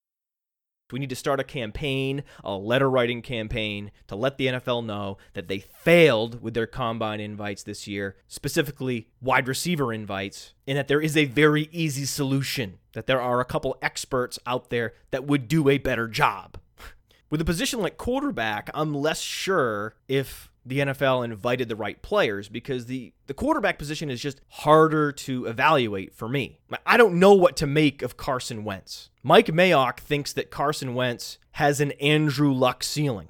We 0.90 0.98
need 0.98 1.10
to 1.10 1.16
start 1.16 1.40
a 1.40 1.44
campaign, 1.44 2.22
a 2.44 2.54
letter 2.54 2.88
writing 2.88 3.22
campaign, 3.22 3.90
to 4.08 4.16
let 4.16 4.36
the 4.36 4.46
NFL 4.46 4.84
know 4.84 5.16
that 5.32 5.48
they 5.48 5.58
failed 5.58 6.42
with 6.42 6.54
their 6.54 6.66
combine 6.66 7.20
invites 7.20 7.62
this 7.62 7.86
year, 7.86 8.16
specifically 8.26 9.08
wide 9.20 9.48
receiver 9.48 9.92
invites, 9.92 10.52
and 10.66 10.76
that 10.76 10.88
there 10.88 11.00
is 11.00 11.16
a 11.16 11.24
very 11.24 11.68
easy 11.72 12.04
solution, 12.04 12.78
that 12.92 13.06
there 13.06 13.22
are 13.22 13.40
a 13.40 13.46
couple 13.46 13.78
experts 13.80 14.38
out 14.46 14.68
there 14.70 14.92
that 15.10 15.26
would 15.26 15.48
do 15.48 15.68
a 15.68 15.78
better 15.78 16.08
job. 16.08 16.58
With 17.30 17.40
a 17.40 17.46
position 17.46 17.80
like 17.80 17.96
quarterback, 17.96 18.70
I'm 18.74 18.94
less 18.94 19.20
sure 19.20 19.94
if 20.08 20.51
the 20.64 20.78
NFL 20.78 21.24
invited 21.24 21.68
the 21.68 21.76
right 21.76 22.00
players 22.02 22.48
because 22.48 22.86
the, 22.86 23.12
the 23.26 23.34
quarterback 23.34 23.78
position 23.78 24.10
is 24.10 24.20
just 24.20 24.40
harder 24.48 25.12
to 25.12 25.46
evaluate 25.46 26.14
for 26.14 26.28
me. 26.28 26.58
I 26.86 26.96
don't 26.96 27.18
know 27.18 27.32
what 27.32 27.56
to 27.58 27.66
make 27.66 28.02
of 28.02 28.16
Carson 28.16 28.64
Wentz. 28.64 29.10
Mike 29.22 29.46
Mayock 29.46 29.98
thinks 29.98 30.32
that 30.32 30.50
Carson 30.50 30.94
Wentz 30.94 31.38
has 31.52 31.80
an 31.80 31.92
Andrew 31.92 32.52
Luck 32.52 32.84
ceiling. 32.84 33.28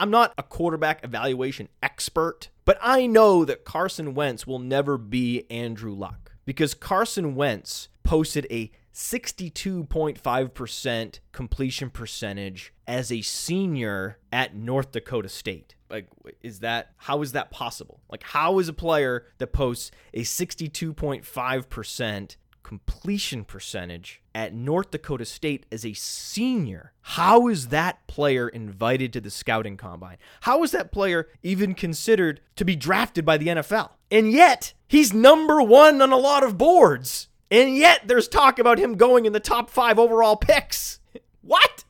I'm 0.00 0.10
not 0.10 0.34
a 0.38 0.42
quarterback 0.42 1.04
evaluation 1.04 1.68
expert, 1.82 2.48
but 2.64 2.78
I 2.80 3.06
know 3.06 3.44
that 3.44 3.64
Carson 3.64 4.14
Wentz 4.14 4.46
will 4.46 4.60
never 4.60 4.96
be 4.96 5.44
Andrew 5.50 5.92
Luck 5.92 6.32
because 6.44 6.74
Carson 6.74 7.34
Wentz 7.34 7.88
posted 8.04 8.46
a 8.50 8.70
62.5% 8.94 11.18
completion 11.30 11.90
percentage 11.90 12.72
as 12.86 13.12
a 13.12 13.20
senior 13.22 14.18
at 14.32 14.56
North 14.56 14.92
Dakota 14.92 15.28
State. 15.28 15.74
Like, 15.90 16.06
is 16.42 16.60
that, 16.60 16.92
how 16.96 17.22
is 17.22 17.32
that 17.32 17.50
possible? 17.50 18.00
Like, 18.10 18.22
how 18.22 18.58
is 18.58 18.68
a 18.68 18.72
player 18.72 19.26
that 19.38 19.52
posts 19.52 19.90
a 20.12 20.22
62.5% 20.22 22.36
completion 22.68 23.44
percentage 23.44 24.20
at 24.34 24.52
North 24.52 24.90
Dakota 24.90 25.24
State 25.24 25.64
as 25.72 25.86
a 25.86 25.94
senior. 25.94 26.92
How 27.00 27.48
is 27.48 27.68
that 27.68 28.06
player 28.06 28.46
invited 28.46 29.10
to 29.14 29.22
the 29.22 29.30
scouting 29.30 29.78
combine? 29.78 30.18
How 30.42 30.62
is 30.62 30.72
that 30.72 30.92
player 30.92 31.28
even 31.42 31.74
considered 31.74 32.42
to 32.56 32.66
be 32.66 32.76
drafted 32.76 33.24
by 33.24 33.38
the 33.38 33.46
NFL? 33.46 33.92
And 34.10 34.30
yet, 34.30 34.74
he's 34.86 35.14
number 35.14 35.62
one 35.62 36.02
on 36.02 36.12
a 36.12 36.18
lot 36.18 36.44
of 36.44 36.58
boards. 36.58 37.28
And 37.50 37.74
yet, 37.74 38.06
there's 38.06 38.28
talk 38.28 38.58
about 38.58 38.78
him 38.78 38.98
going 38.98 39.24
in 39.24 39.32
the 39.32 39.40
top 39.40 39.70
five 39.70 39.98
overall 39.98 40.36
picks. 40.36 41.00
what? 41.40 41.84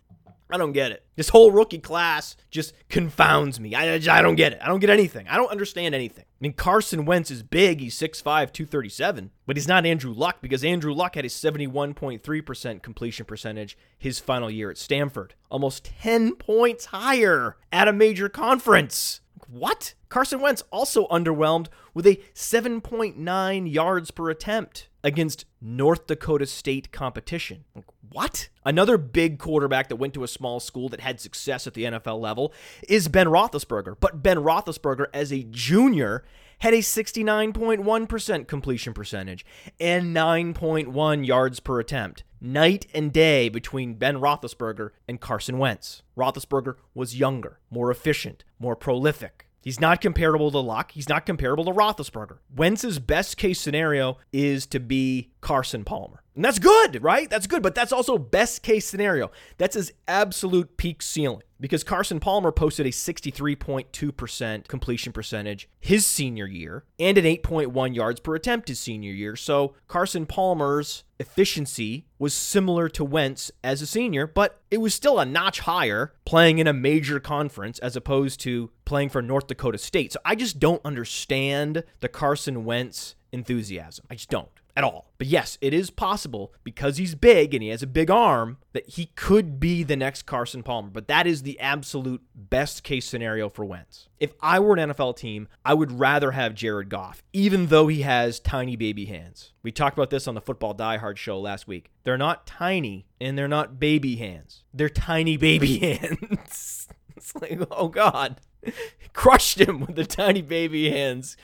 I 0.51 0.57
don't 0.57 0.73
get 0.73 0.93
it. 0.93 1.05
This 1.17 1.29
whole 1.29 1.51
rookie 1.51 1.79
class 1.79 2.37
just 2.51 2.73
confounds 2.89 3.61
me. 3.61 3.75
I, 3.75 3.95
I 3.95 4.23
don't 4.23 4.37
get 4.37 4.55
it. 4.55 4.61
I 4.63 4.69
don't 4.69 4.81
get 4.81 4.89
anything. 4.91 5.29
I 5.29 5.37
don't 5.37 5.51
understand 5.51 5.95
anything. 5.95 6.25
I 6.25 6.41
mean, 6.41 6.55
Carson 6.55 7.05
Wentz 7.05 7.31
is 7.31 7.43
big. 7.43 7.81
He's 7.81 7.99
6'5, 7.99 8.23
237, 8.25 9.31
but 9.47 9.57
he's 9.57 9.69
not 9.69 9.85
Andrew 9.85 10.13
Luck 10.13 10.39
because 10.41 10.65
Andrew 10.65 10.95
Luck 10.95 11.17
had 11.17 11.25
a 11.25 11.29
71.3% 11.29 12.83
completion 12.83 13.27
percentage 13.27 13.77
his 13.99 14.19
final 14.19 14.51
year 14.51 14.71
at 14.71 14.79
Stanford, 14.79 15.35
almost 15.51 15.91
10 16.01 16.37
points 16.37 16.87
higher 16.87 17.57
at 17.71 17.89
a 17.89 17.93
major 17.93 18.29
conference. 18.29 19.21
What? 19.49 19.95
Carson 20.09 20.41
Wentz 20.41 20.63
also 20.71 21.07
underwhelmed 21.09 21.69
with 21.95 22.07
a 22.07 22.21
7.9 22.35 23.73
yards 23.73 24.11
per 24.11 24.31
attempt 24.31 24.89
against 25.03 25.45
North 25.61 26.07
Dakota 26.07 26.47
State 26.47 26.93
competition. 26.93 27.65
What? 28.11 28.49
Another 28.65 28.99
big 28.99 29.39
quarterback 29.39 29.89
that 29.89 29.97
went 29.97 30.15
to 30.15 30.25
a 30.25 30.29
small 30.29 30.61
school 30.61 30.89
that 30.89 31.01
had 31.01 31.21
success 31.21 31.67
at 31.67 31.75
the 31.75 31.85
NFL 31.85 32.21
level 32.21 32.53
is 32.89 33.09
Ben 33.09 33.27
Roethlisberger. 33.27 33.97
But 34.01 34.23
Ben 34.23 34.39
Roethlisberger, 34.39 35.07
as 35.13 35.33
a 35.33 35.45
junior, 35.45 36.25
had 36.61 36.75
a 36.75 36.79
69.1% 36.79 38.47
completion 38.49 38.93
percentage 38.93 39.45
and 39.79 40.15
9.1 40.15 41.27
yards 41.27 41.61
per 41.61 41.81
attempt. 41.81 42.25
Night 42.41 42.87
and 42.95 43.13
day 43.13 43.49
between 43.49 43.95
Ben 43.95 44.17
Roethlisberger 44.17 44.91
and 45.07 45.21
Carson 45.21 45.59
Wentz. 45.59 46.03
Roethlisberger 46.17 46.77
was 46.95 47.17
younger, 47.17 47.59
more 47.71 47.91
efficient, 47.91 48.45
more 48.59 48.77
prolific. 48.77 49.49
He's 49.61 49.81
not 49.81 50.01
comparable 50.01 50.51
to 50.53 50.59
Luck. 50.61 50.93
He's 50.93 51.09
not 51.09 51.27
comparable 51.27 51.65
to 51.65 51.73
Roethlisberger. 51.73 52.39
Wentz's 52.55 52.99
best 52.99 53.37
case 53.37 53.61
scenario 53.61 54.19
is 54.33 54.67
to 54.67 54.79
be 54.81 55.31
Carson 55.41 55.85
Palmer. 55.85 56.23
And 56.39 56.45
that's 56.45 56.61
good, 56.61 57.03
right? 57.03 57.29
That's 57.29 57.49
good, 57.49 57.65
but 57.65 57.75
that's 57.75 57.91
also 57.91 58.17
best 58.17 58.63
case 58.63 58.87
scenario. 58.87 59.33
That's 59.57 59.75
his 59.75 59.93
absolute 60.07 60.77
peak 60.77 61.03
ceiling 61.03 61.43
because 61.59 61.83
Carson 61.83 62.21
Palmer 62.21 62.53
posted 62.53 62.87
a 62.87 62.91
63.2% 62.91 64.69
completion 64.69 65.13
percentage 65.13 65.69
his 65.81 66.07
senior 66.07 66.47
year 66.47 66.85
and 66.97 67.19
an 67.19 67.25
8.1 67.25 67.93
yards 67.93 68.21
per 68.21 68.37
attempt 68.37 68.69
his 68.69 68.79
senior 68.79 69.11
year. 69.11 69.35
So 69.35 69.75
Carson 69.89 70.27
Palmer's 70.27 71.03
efficiency 71.19 72.07
was 72.21 72.35
similar 72.35 72.89
to 72.91 73.05
Wentz 73.05 73.51
as 73.65 73.83
a 73.83 73.87
senior, 73.87 74.29
but 74.29 74.61
it 74.71 74.79
was 74.79 74.95
still 74.95 75.19
a 75.19 75.27
notch 75.27 75.59
higher 75.59 76.13
playing 76.25 76.61
in 76.61 76.69
a 76.69 76.73
major 76.73 77.19
conference 77.19 77.81
as 77.81 77.97
opposed 77.97 78.39
to 78.43 78.71
playing 78.85 79.09
for 79.09 79.21
North 79.21 79.49
Dakota 79.49 79.79
State. 79.79 80.13
So 80.13 80.21
I 80.25 80.37
just 80.37 80.61
don't 80.61 80.83
understand 80.85 81.83
the 81.99 82.09
Carson 82.09 82.65
Wentz 82.65 83.17
enthusiasm. 83.33 84.07
I 84.09 84.15
just 84.15 84.31
don't 84.31 84.49
at 84.79 84.85
all. 84.85 85.11
But 85.19 85.27
yes, 85.27 85.59
it 85.61 85.75
is 85.75 85.91
possible 85.91 86.55
because 86.63 86.99
he's 86.99 87.17
big 87.17 87.53
and 87.53 87.65
he 87.65 87.69
has 87.71 87.83
a 87.83 87.87
big 87.87 88.13
arm 88.13 88.59
that 88.75 88.91
he 88.91 89.07
could 89.17 89.59
be 89.59 89.83
the 89.83 89.97
next 89.97 90.23
Carson 90.23 90.63
Palmer. 90.63 90.89
But 90.89 91.09
that 91.09 91.27
is 91.27 91.43
the 91.43 91.59
absolute 91.59 92.23
best 92.33 92.85
case 92.85 93.05
scenario 93.05 93.49
for 93.51 93.65
Wentz. 93.65 94.09
If 94.21 94.35
I 94.41 94.61
were 94.61 94.77
an 94.77 94.91
NFL 94.91 95.17
team, 95.17 95.49
I 95.65 95.75
would 95.75 95.99
rather 95.99 96.31
have 96.31 96.55
Jared 96.55 96.91
Goff, 96.91 97.25
even 97.33 97.67
though 97.67 97.89
he 97.89 98.03
has 98.03 98.39
tiny 98.39 98.77
baby 98.77 99.07
hands. 99.07 99.53
We 99.65 99.73
talked 99.73 99.99
about 99.99 100.11
this 100.11 100.29
on 100.29 100.37
the 100.37 100.41
Football 100.41 100.75
Die 100.75 100.97
Hard 100.99 101.19
show 101.19 101.41
last 101.41 101.67
week. 101.67 101.91
They're 102.05 102.17
not 102.17 102.47
tiny 102.47 103.09
and 103.21 103.37
they're 103.37 103.49
not 103.49 103.81
baby 103.81 104.15
hands, 104.15 104.63
they're 104.73 104.89
tiny 104.89 105.37
baby 105.37 105.79
hands. 105.99 106.87
it's 107.17 107.35
like, 107.35 107.59
oh 107.73 107.89
God, 107.89 108.41
crushed 109.13 109.61
him 109.61 109.81
with 109.81 109.97
the 109.97 110.07
tiny 110.07 110.41
baby 110.41 110.89
hands 110.89 111.37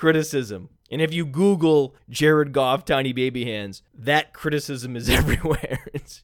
criticism. 0.00 0.70
And 0.90 1.00
if 1.00 1.12
you 1.12 1.24
Google 1.24 1.94
Jared 2.08 2.52
Goff 2.52 2.84
tiny 2.84 3.12
baby 3.12 3.44
hands, 3.44 3.82
that 3.94 4.32
criticism 4.32 4.96
is 4.96 5.08
everywhere. 5.10 5.86
It's, 5.94 6.22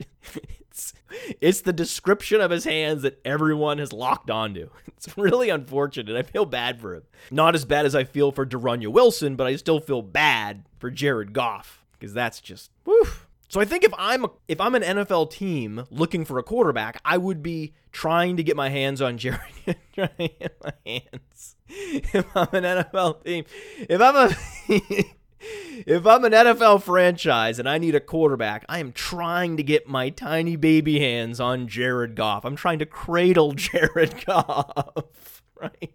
it's, 0.68 0.92
it's 1.40 1.60
the 1.60 1.72
description 1.72 2.40
of 2.40 2.50
his 2.50 2.64
hands 2.64 3.02
that 3.02 3.20
everyone 3.24 3.78
has 3.78 3.92
locked 3.92 4.30
onto. 4.30 4.70
It's 4.96 5.16
really 5.18 5.50
unfortunate. 5.50 6.16
I 6.16 6.22
feel 6.22 6.46
bad 6.46 6.80
for 6.80 6.94
him. 6.94 7.02
Not 7.30 7.54
as 7.54 7.66
bad 7.66 7.84
as 7.84 7.94
I 7.94 8.04
feel 8.04 8.32
for 8.32 8.46
De'Runnya 8.46 8.88
Wilson, 8.88 9.36
but 9.36 9.46
I 9.46 9.54
still 9.56 9.78
feel 9.78 10.00
bad 10.00 10.64
for 10.78 10.90
Jared 10.90 11.34
Goff 11.34 11.84
because 11.92 12.14
that's 12.14 12.40
just 12.40 12.70
woof. 12.86 13.25
So 13.48 13.60
I 13.60 13.64
think 13.64 13.84
if 13.84 13.92
I'm 13.96 14.24
a, 14.24 14.30
if 14.48 14.60
I'm 14.60 14.74
an 14.74 14.82
NFL 14.82 15.30
team 15.30 15.84
looking 15.90 16.24
for 16.24 16.38
a 16.38 16.42
quarterback, 16.42 17.00
I 17.04 17.16
would 17.16 17.42
be 17.42 17.74
trying 17.92 18.36
to 18.36 18.42
get 18.42 18.56
my 18.56 18.68
hands 18.68 19.00
on 19.00 19.18
Jerry. 19.18 19.38
trying 19.94 20.08
to 20.18 20.28
get 20.28 20.56
my 20.62 20.72
hands. 20.84 21.56
If 21.68 22.26
I'm 22.36 22.48
an 22.52 22.64
NFL 22.64 23.24
team, 23.24 23.44
if 23.78 24.00
I'm 24.00 24.16
a 24.16 24.36
if 25.40 26.06
I'm 26.06 26.24
an 26.24 26.32
NFL 26.32 26.82
franchise 26.82 27.58
and 27.58 27.68
I 27.68 27.78
need 27.78 27.94
a 27.94 28.00
quarterback, 28.00 28.64
I 28.68 28.78
am 28.78 28.92
trying 28.92 29.56
to 29.56 29.62
get 29.62 29.88
my 29.88 30.10
tiny 30.10 30.56
baby 30.56 30.98
hands 31.00 31.40
on 31.40 31.68
Jared 31.68 32.14
Goff. 32.14 32.44
I'm 32.44 32.56
trying 32.56 32.78
to 32.80 32.86
cradle 32.86 33.52
Jared 33.54 34.24
Goff, 34.26 35.42
right? 35.60 35.92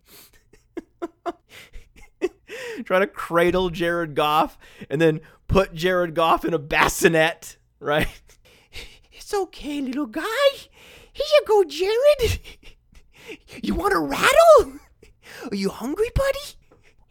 try 2.84 3.00
to 3.00 3.08
cradle 3.08 3.70
Jared 3.70 4.16
Goff 4.16 4.58
and 4.90 5.02
then 5.02 5.22
put 5.52 5.76
Jared 5.76 6.16
Goff 6.16 6.46
in 6.46 6.54
a 6.54 6.60
bassinet, 6.60 7.58
right? 7.80 8.08
It's 9.14 9.34
okay, 9.34 9.80
little 9.80 10.08
guy. 10.08 10.50
Here 11.14 11.26
you 11.26 11.42
go, 11.48 11.64
Jared. 11.64 12.40
You 13.64 13.76
want 13.76 13.94
a 13.94 14.00
rattle? 14.00 14.80
Are 15.50 15.56
you 15.56 15.70
hungry, 15.70 16.10
buddy? 16.14 16.58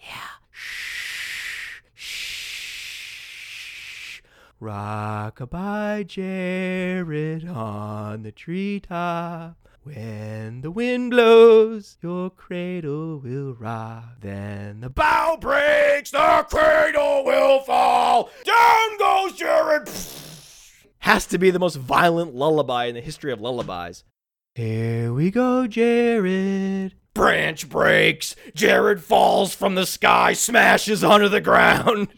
Yeah. 0.00 0.16
Shh. 0.50 1.80
Shh. 1.94 3.40
Rockabye 4.60 6.06
Jared 6.06 7.48
on 7.48 8.22
the 8.22 8.32
treetop. 8.32 9.56
When 9.82 10.60
the 10.60 10.70
wind 10.70 11.10
blows, 11.10 11.96
your 12.02 12.28
cradle 12.28 13.18
will 13.18 13.54
rock. 13.54 14.20
Then 14.20 14.80
the 14.80 14.90
bow 14.90 15.38
breaks, 15.40 16.10
the 16.10 16.46
cradle 16.50 17.24
will 17.24 17.60
fall. 17.60 18.28
Down 18.44 18.98
goes 18.98 19.38
Jared. 19.38 19.88
Has 20.98 21.24
to 21.26 21.38
be 21.38 21.50
the 21.50 21.58
most 21.58 21.76
violent 21.76 22.34
lullaby 22.34 22.84
in 22.86 22.94
the 22.94 23.00
history 23.00 23.32
of 23.32 23.40
lullabies. 23.40 24.04
Here 24.54 25.14
we 25.14 25.30
go, 25.30 25.66
Jared. 25.66 26.94
Branch 27.14 27.66
breaks. 27.66 28.36
Jared 28.54 29.02
falls 29.02 29.54
from 29.54 29.76
the 29.76 29.86
sky, 29.86 30.34
smashes 30.34 31.02
onto 31.02 31.28
the 31.28 31.40
ground. 31.40 32.08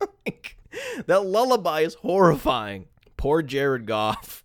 that 1.06 1.26
lullaby 1.26 1.80
is 1.80 1.94
horrifying. 1.96 2.86
Poor 3.18 3.42
Jared 3.42 3.84
Goff. 3.84 4.42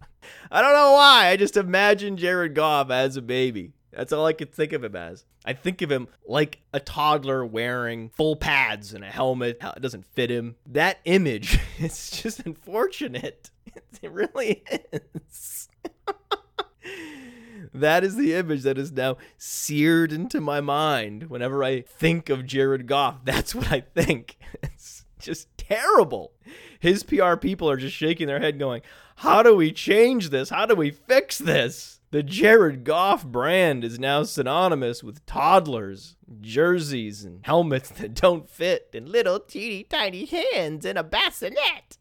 I 0.52 0.62
don't 0.62 0.74
know 0.74 0.94
why. 0.94 1.28
I 1.30 1.38
just 1.38 1.58
imagine 1.58 2.18
Jared 2.18 2.56
Goff 2.56 2.90
as 2.90 3.18
a 3.18 3.22
baby. 3.22 3.74
That's 3.92 4.12
all 4.12 4.26
I 4.26 4.34
could 4.34 4.54
think 4.54 4.74
of 4.74 4.84
him 4.84 4.96
as. 4.96 5.26
I 5.46 5.54
think 5.54 5.82
of 5.82 5.92
him 5.92 6.08
like 6.28 6.60
a 6.74 6.80
toddler 6.80 7.46
wearing 7.46 8.10
full 8.10 8.36
pads 8.36 8.94
and 8.94 9.04
a 9.04 9.10
helmet. 9.10 9.58
It 9.62 9.82
doesn't 9.82 10.06
fit 10.06 10.30
him. 10.30 10.56
That 10.66 11.00
image, 11.06 11.60
it's 11.78 12.22
just 12.22 12.42
unfortunate. 12.42 13.52
It 14.02 14.12
really 14.12 14.64
is. 14.92 15.68
that 17.74 18.04
is 18.04 18.16
the 18.16 18.34
image 18.34 18.64
that 18.64 18.78
is 18.78 18.92
now 18.92 19.18
seared 19.38 20.14
into 20.14 20.40
my 20.40 20.62
mind. 20.62 21.30
Whenever 21.30 21.64
I 21.64 21.82
think 21.82 22.30
of 22.30 22.46
Jared 22.46 22.88
Goff, 22.88 23.26
that's 23.26 23.54
what 23.56 23.72
I 23.72 23.82
think. 23.82 24.38
It's 24.64 25.06
just 25.20 25.48
terrible. 25.58 26.34
His 26.80 27.04
PR 27.04 27.36
people 27.36 27.70
are 27.70 27.78
just 27.78 27.96
shaking 27.96 28.28
their 28.28 28.40
head, 28.40 28.60
going, 28.60 28.82
How 29.20 29.42
do 29.42 29.56
we 29.56 29.72
change 29.72 30.30
this? 30.30 30.50
How 30.50 30.66
do 30.66 30.76
we 30.76 30.92
fix 30.92 31.38
this? 31.38 32.02
The 32.12 32.22
Jared 32.22 32.84
Goff 32.84 33.26
brand 33.26 33.84
is 33.84 33.98
now 33.98 34.24
synonymous 34.24 35.04
with 35.04 35.26
toddlers, 35.26 36.18
jerseys, 36.42 37.24
and 37.24 37.40
helmets 37.44 37.90
that 37.90 38.14
don't 38.14 38.50
fit, 38.50 38.90
and 38.94 39.10
little 39.10 39.40
teeny 39.40 39.84
tiny 39.84 40.26
hands 40.26 40.86
in 40.86 40.98
a 40.98 41.04
bassinet. 41.04 41.98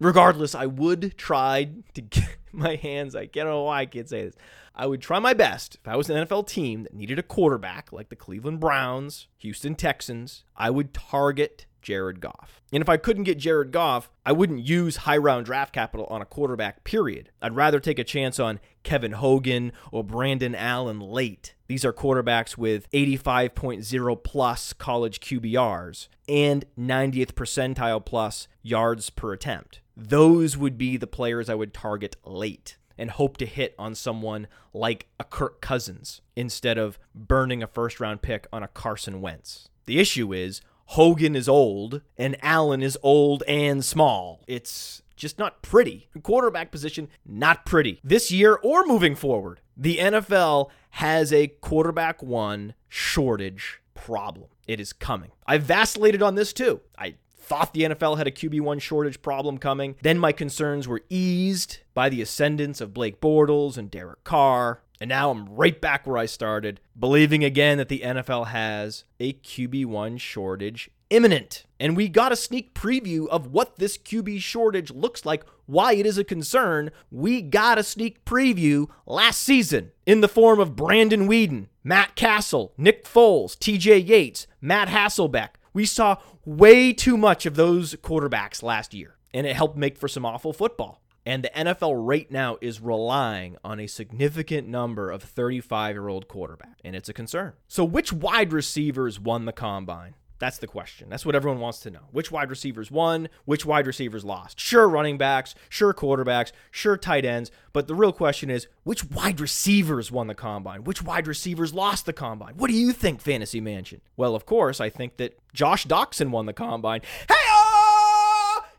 Regardless, 0.00 0.54
I 0.54 0.66
would 0.66 1.16
try 1.16 1.70
to 1.94 2.00
get 2.02 2.36
my 2.52 2.76
hands. 2.76 3.16
I 3.16 3.26
don't 3.26 3.46
know 3.46 3.64
why 3.64 3.80
I 3.80 3.86
can't 3.86 4.08
say 4.08 4.24
this. 4.24 4.36
I 4.74 4.86
would 4.86 5.02
try 5.02 5.18
my 5.18 5.34
best. 5.34 5.76
If 5.76 5.88
I 5.88 5.96
was 5.96 6.08
an 6.08 6.24
NFL 6.24 6.46
team 6.46 6.84
that 6.84 6.94
needed 6.94 7.18
a 7.18 7.22
quarterback 7.22 7.92
like 7.92 8.10
the 8.10 8.16
Cleveland 8.16 8.60
Browns, 8.60 9.26
Houston 9.38 9.74
Texans, 9.74 10.44
I 10.56 10.70
would 10.70 10.94
target 10.94 11.66
Jared 11.82 12.20
Goff. 12.20 12.60
And 12.72 12.82
if 12.82 12.88
I 12.88 12.96
couldn't 12.96 13.24
get 13.24 13.38
Jared 13.38 13.72
Goff, 13.72 14.10
I 14.24 14.32
wouldn't 14.32 14.66
use 14.66 14.98
high 14.98 15.16
round 15.16 15.46
draft 15.46 15.72
capital 15.72 16.06
on 16.06 16.22
a 16.22 16.26
quarterback, 16.26 16.84
period. 16.84 17.30
I'd 17.40 17.56
rather 17.56 17.80
take 17.80 17.98
a 17.98 18.04
chance 18.04 18.38
on 18.38 18.60
Kevin 18.82 19.12
Hogan 19.12 19.72
or 19.90 20.04
Brandon 20.04 20.54
Allen 20.54 21.00
late. 21.00 21.54
These 21.66 21.84
are 21.84 21.92
quarterbacks 21.92 22.56
with 22.56 22.90
85.0 22.92 24.24
plus 24.24 24.72
college 24.72 25.20
QBRs 25.20 26.08
and 26.28 26.64
90th 26.78 27.32
percentile 27.32 28.04
plus 28.04 28.48
yards 28.62 29.10
per 29.10 29.32
attempt. 29.32 29.80
Those 29.96 30.56
would 30.56 30.78
be 30.78 30.96
the 30.96 31.06
players 31.06 31.48
I 31.48 31.54
would 31.54 31.74
target 31.74 32.16
late 32.24 32.76
and 32.98 33.10
hope 33.10 33.36
to 33.38 33.46
hit 33.46 33.74
on 33.78 33.94
someone 33.94 34.48
like 34.74 35.06
a 35.18 35.24
Kirk 35.24 35.60
Cousins 35.60 36.20
instead 36.36 36.76
of 36.76 36.98
burning 37.14 37.62
a 37.62 37.66
first 37.66 38.00
round 38.00 38.20
pick 38.22 38.46
on 38.52 38.62
a 38.62 38.68
Carson 38.68 39.20
Wentz. 39.20 39.68
The 39.86 39.98
issue 39.98 40.32
is 40.34 40.60
Hogan 40.92 41.36
is 41.36 41.50
old 41.50 42.00
and 42.16 42.34
Allen 42.42 42.82
is 42.82 42.96
old 43.02 43.42
and 43.46 43.84
small. 43.84 44.42
It's 44.46 45.02
just 45.16 45.38
not 45.38 45.60
pretty. 45.60 46.08
Quarterback 46.22 46.70
position, 46.70 47.08
not 47.26 47.66
pretty. 47.66 48.00
This 48.02 48.30
year 48.30 48.58
or 48.62 48.86
moving 48.86 49.14
forward, 49.14 49.60
the 49.76 49.98
NFL 49.98 50.70
has 50.92 51.30
a 51.30 51.48
quarterback 51.48 52.22
one 52.22 52.72
shortage 52.88 53.82
problem. 53.92 54.48
It 54.66 54.80
is 54.80 54.94
coming. 54.94 55.32
I 55.46 55.58
vacillated 55.58 56.22
on 56.22 56.36
this 56.36 56.54
too. 56.54 56.80
I 56.96 57.16
thought 57.48 57.72
the 57.72 57.82
NFL 57.82 58.18
had 58.18 58.26
a 58.26 58.30
QB1 58.30 58.80
shortage 58.82 59.22
problem 59.22 59.56
coming. 59.56 59.96
Then 60.02 60.18
my 60.18 60.32
concerns 60.32 60.86
were 60.86 61.00
eased 61.08 61.78
by 61.94 62.10
the 62.10 62.20
ascendance 62.20 62.80
of 62.80 62.92
Blake 62.92 63.20
Bortles 63.20 63.78
and 63.78 63.90
Derek 63.90 64.22
Carr. 64.22 64.82
And 65.00 65.08
now 65.08 65.30
I'm 65.30 65.46
right 65.46 65.80
back 65.80 66.06
where 66.06 66.18
I 66.18 66.26
started, 66.26 66.80
believing 66.98 67.44
again 67.44 67.78
that 67.78 67.88
the 67.88 68.00
NFL 68.00 68.48
has 68.48 69.04
a 69.18 69.32
QB1 69.32 70.20
shortage 70.20 70.90
imminent. 71.08 71.64
And 71.80 71.96
we 71.96 72.08
got 72.08 72.32
a 72.32 72.36
sneak 72.36 72.74
preview 72.74 73.28
of 73.28 73.46
what 73.46 73.76
this 73.76 73.96
QB 73.96 74.40
shortage 74.40 74.90
looks 74.90 75.24
like, 75.24 75.44
why 75.66 75.94
it 75.94 76.04
is 76.04 76.18
a 76.18 76.24
concern. 76.24 76.90
We 77.10 77.40
got 77.40 77.78
a 77.78 77.82
sneak 77.82 78.24
preview 78.24 78.88
last 79.06 79.42
season 79.42 79.92
in 80.04 80.20
the 80.20 80.28
form 80.28 80.60
of 80.60 80.76
Brandon 80.76 81.28
Weeden, 81.28 81.68
Matt 81.82 82.14
Cassel, 82.14 82.72
Nick 82.76 83.04
Foles, 83.04 83.56
TJ 83.56 84.06
Yates, 84.06 84.46
Matt 84.60 84.88
Hasselbeck. 84.88 85.50
We 85.78 85.86
saw 85.86 86.16
way 86.44 86.92
too 86.92 87.16
much 87.16 87.46
of 87.46 87.54
those 87.54 87.94
quarterbacks 87.94 88.64
last 88.64 88.94
year, 88.94 89.14
and 89.32 89.46
it 89.46 89.54
helped 89.54 89.76
make 89.76 89.96
for 89.96 90.08
some 90.08 90.26
awful 90.26 90.52
football. 90.52 91.00
And 91.24 91.44
the 91.44 91.50
NFL 91.50 92.04
right 92.04 92.28
now 92.32 92.58
is 92.60 92.80
relying 92.80 93.56
on 93.62 93.78
a 93.78 93.86
significant 93.86 94.66
number 94.66 95.08
of 95.08 95.22
35 95.22 95.94
year 95.94 96.08
old 96.08 96.26
quarterbacks, 96.26 96.80
and 96.84 96.96
it's 96.96 97.08
a 97.08 97.12
concern. 97.12 97.52
So, 97.68 97.84
which 97.84 98.12
wide 98.12 98.52
receivers 98.52 99.20
won 99.20 99.44
the 99.44 99.52
combine? 99.52 100.16
That's 100.38 100.58
the 100.58 100.66
question. 100.66 101.08
That's 101.08 101.26
what 101.26 101.34
everyone 101.34 101.60
wants 101.60 101.80
to 101.80 101.90
know. 101.90 102.08
Which 102.12 102.30
wide 102.30 102.50
receivers 102.50 102.90
won? 102.90 103.28
Which 103.44 103.66
wide 103.66 103.86
receivers 103.86 104.24
lost? 104.24 104.60
Sure, 104.60 104.88
running 104.88 105.18
backs, 105.18 105.54
sure, 105.68 105.92
quarterbacks, 105.92 106.52
sure, 106.70 106.96
tight 106.96 107.24
ends. 107.24 107.50
But 107.72 107.88
the 107.88 107.94
real 107.94 108.12
question 108.12 108.48
is 108.50 108.68
which 108.84 109.04
wide 109.04 109.40
receivers 109.40 110.12
won 110.12 110.28
the 110.28 110.34
combine? 110.34 110.84
Which 110.84 111.02
wide 111.02 111.26
receivers 111.26 111.74
lost 111.74 112.06
the 112.06 112.12
combine? 112.12 112.56
What 112.56 112.70
do 112.70 112.76
you 112.76 112.92
think, 112.92 113.20
Fantasy 113.20 113.60
Mansion? 113.60 114.00
Well, 114.16 114.34
of 114.34 114.46
course, 114.46 114.80
I 114.80 114.90
think 114.90 115.16
that 115.16 115.38
Josh 115.52 115.86
Doctson 115.86 116.30
won 116.30 116.46
the 116.46 116.52
combine. 116.52 117.00
Hey! 117.28 117.34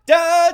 Da 0.10 0.52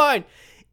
won 0.00 0.12
the 0.12 0.22
combine 0.22 0.24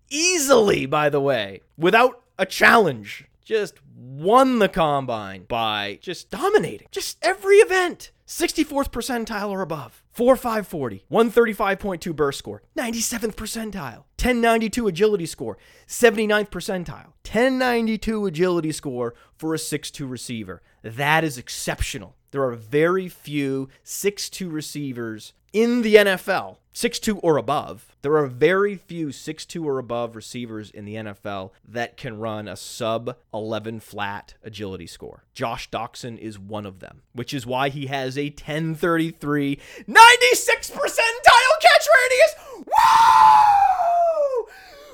easily, 0.09 0.85
by 0.85 1.09
the 1.09 1.21
way, 1.21 1.61
without 1.77 2.23
a 2.37 2.45
challenge. 2.45 3.25
Just 3.43 3.75
won 3.95 4.59
the 4.59 4.69
combine 4.69 5.43
by 5.43 5.99
just 6.01 6.29
dominating 6.29 6.87
just 6.91 7.17
every 7.21 7.57
event. 7.57 8.11
64th 8.27 8.89
percentile 8.89 9.49
or 9.49 9.61
above. 9.61 10.03
4540, 10.11 11.05
135.2 11.09 12.13
burst 12.13 12.39
score, 12.39 12.61
97th 12.77 13.35
percentile, 13.35 14.03
1092 14.19 14.87
agility 14.87 15.25
score, 15.25 15.57
79th 15.87 16.49
percentile, 16.49 17.13
1092 17.23 18.25
agility 18.25 18.71
score 18.73 19.13
for 19.37 19.53
a 19.53 19.57
6'2 19.57 20.09
receiver. 20.09 20.61
That 20.81 21.23
is 21.23 21.37
exceptional. 21.37 22.15
There 22.31 22.43
are 22.43 22.55
very 22.55 23.07
few 23.07 23.69
6'2 23.85 24.51
receivers 24.51 25.33
in 25.53 25.81
the 25.81 25.95
NFL, 25.95 26.57
6'2 26.73 27.19
or 27.23 27.37
above. 27.37 27.95
There 28.01 28.15
are 28.17 28.27
very 28.27 28.75
few 28.75 29.07
6'2 29.07 29.63
or 29.63 29.79
above 29.79 30.15
receivers 30.15 30.69
in 30.69 30.85
the 30.85 30.95
NFL 30.95 31.51
that 31.67 31.97
can 31.97 32.19
run 32.19 32.47
a 32.47 32.55
sub 32.55 33.17
11 33.33 33.79
flat 33.79 34.35
agility 34.43 34.87
score. 34.87 35.23
Josh 35.33 35.69
Doctson 35.69 36.17
is 36.17 36.37
one 36.37 36.65
of 36.65 36.79
them, 36.79 37.01
which 37.13 37.33
is 37.33 37.45
why 37.45 37.69
he 37.69 37.87
has 37.87 38.17
a 38.17 38.29
1033 38.29 39.59
96 39.87 40.71
percentile 40.71 41.57
catch 41.61 41.87
radius. 41.97 42.35
Whoa! 42.77 44.47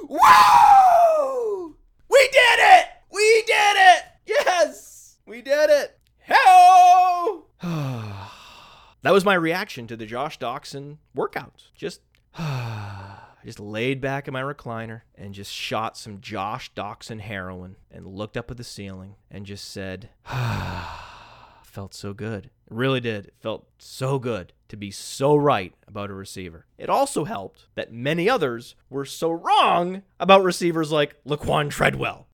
Whoa! 0.10 1.76
We 2.10 2.30
did 2.32 2.60
it! 2.60 2.86
We 3.12 3.44
did 3.46 3.76
it! 3.78 4.04
Yes! 4.26 5.18
We 5.26 5.42
did 5.42 5.70
it! 5.70 6.00
Hello! 6.20 6.83
That 9.04 9.12
was 9.12 9.26
my 9.26 9.34
reaction 9.34 9.86
to 9.88 9.98
the 9.98 10.06
Josh 10.06 10.40
Doctson 10.40 10.98
workouts. 11.16 11.72
Just 11.76 12.00
I 12.38 13.20
just 13.44 13.60
laid 13.60 14.00
back 14.00 14.30
in 14.30 14.34
my 14.34 14.42
recliner 14.42 15.02
and 15.16 15.34
just 15.34 15.54
shot 15.54 15.98
some 15.98 16.22
Josh 16.22 16.72
Doctson 16.74 17.20
heroin 17.20 17.76
and 17.92 18.08
looked 18.08 18.38
up 18.38 18.50
at 18.50 18.56
the 18.56 18.64
ceiling 18.64 19.16
and 19.30 19.46
just 19.46 19.70
said, 19.70 20.10
felt 21.64 21.94
so 21.94 22.14
good. 22.14 22.46
It 22.46 22.52
really 22.70 23.02
did. 23.02 23.26
It 23.26 23.34
felt 23.42 23.68
so 23.78 24.20
good 24.20 24.54
to 24.70 24.78
be 24.78 24.90
so 24.90 25.36
right 25.36 25.74
about 25.86 26.10
a 26.10 26.14
receiver. 26.14 26.66
It 26.78 26.90
also 26.90 27.26
helped 27.26 27.68
that 27.76 27.92
many 27.92 28.30
others 28.30 28.74
were 28.90 29.04
so 29.04 29.32
wrong 29.32 30.04
about 30.18 30.44
receivers 30.44 30.94
like 30.94 31.22
Laquan 31.26 31.70
Treadwell. 31.70 32.28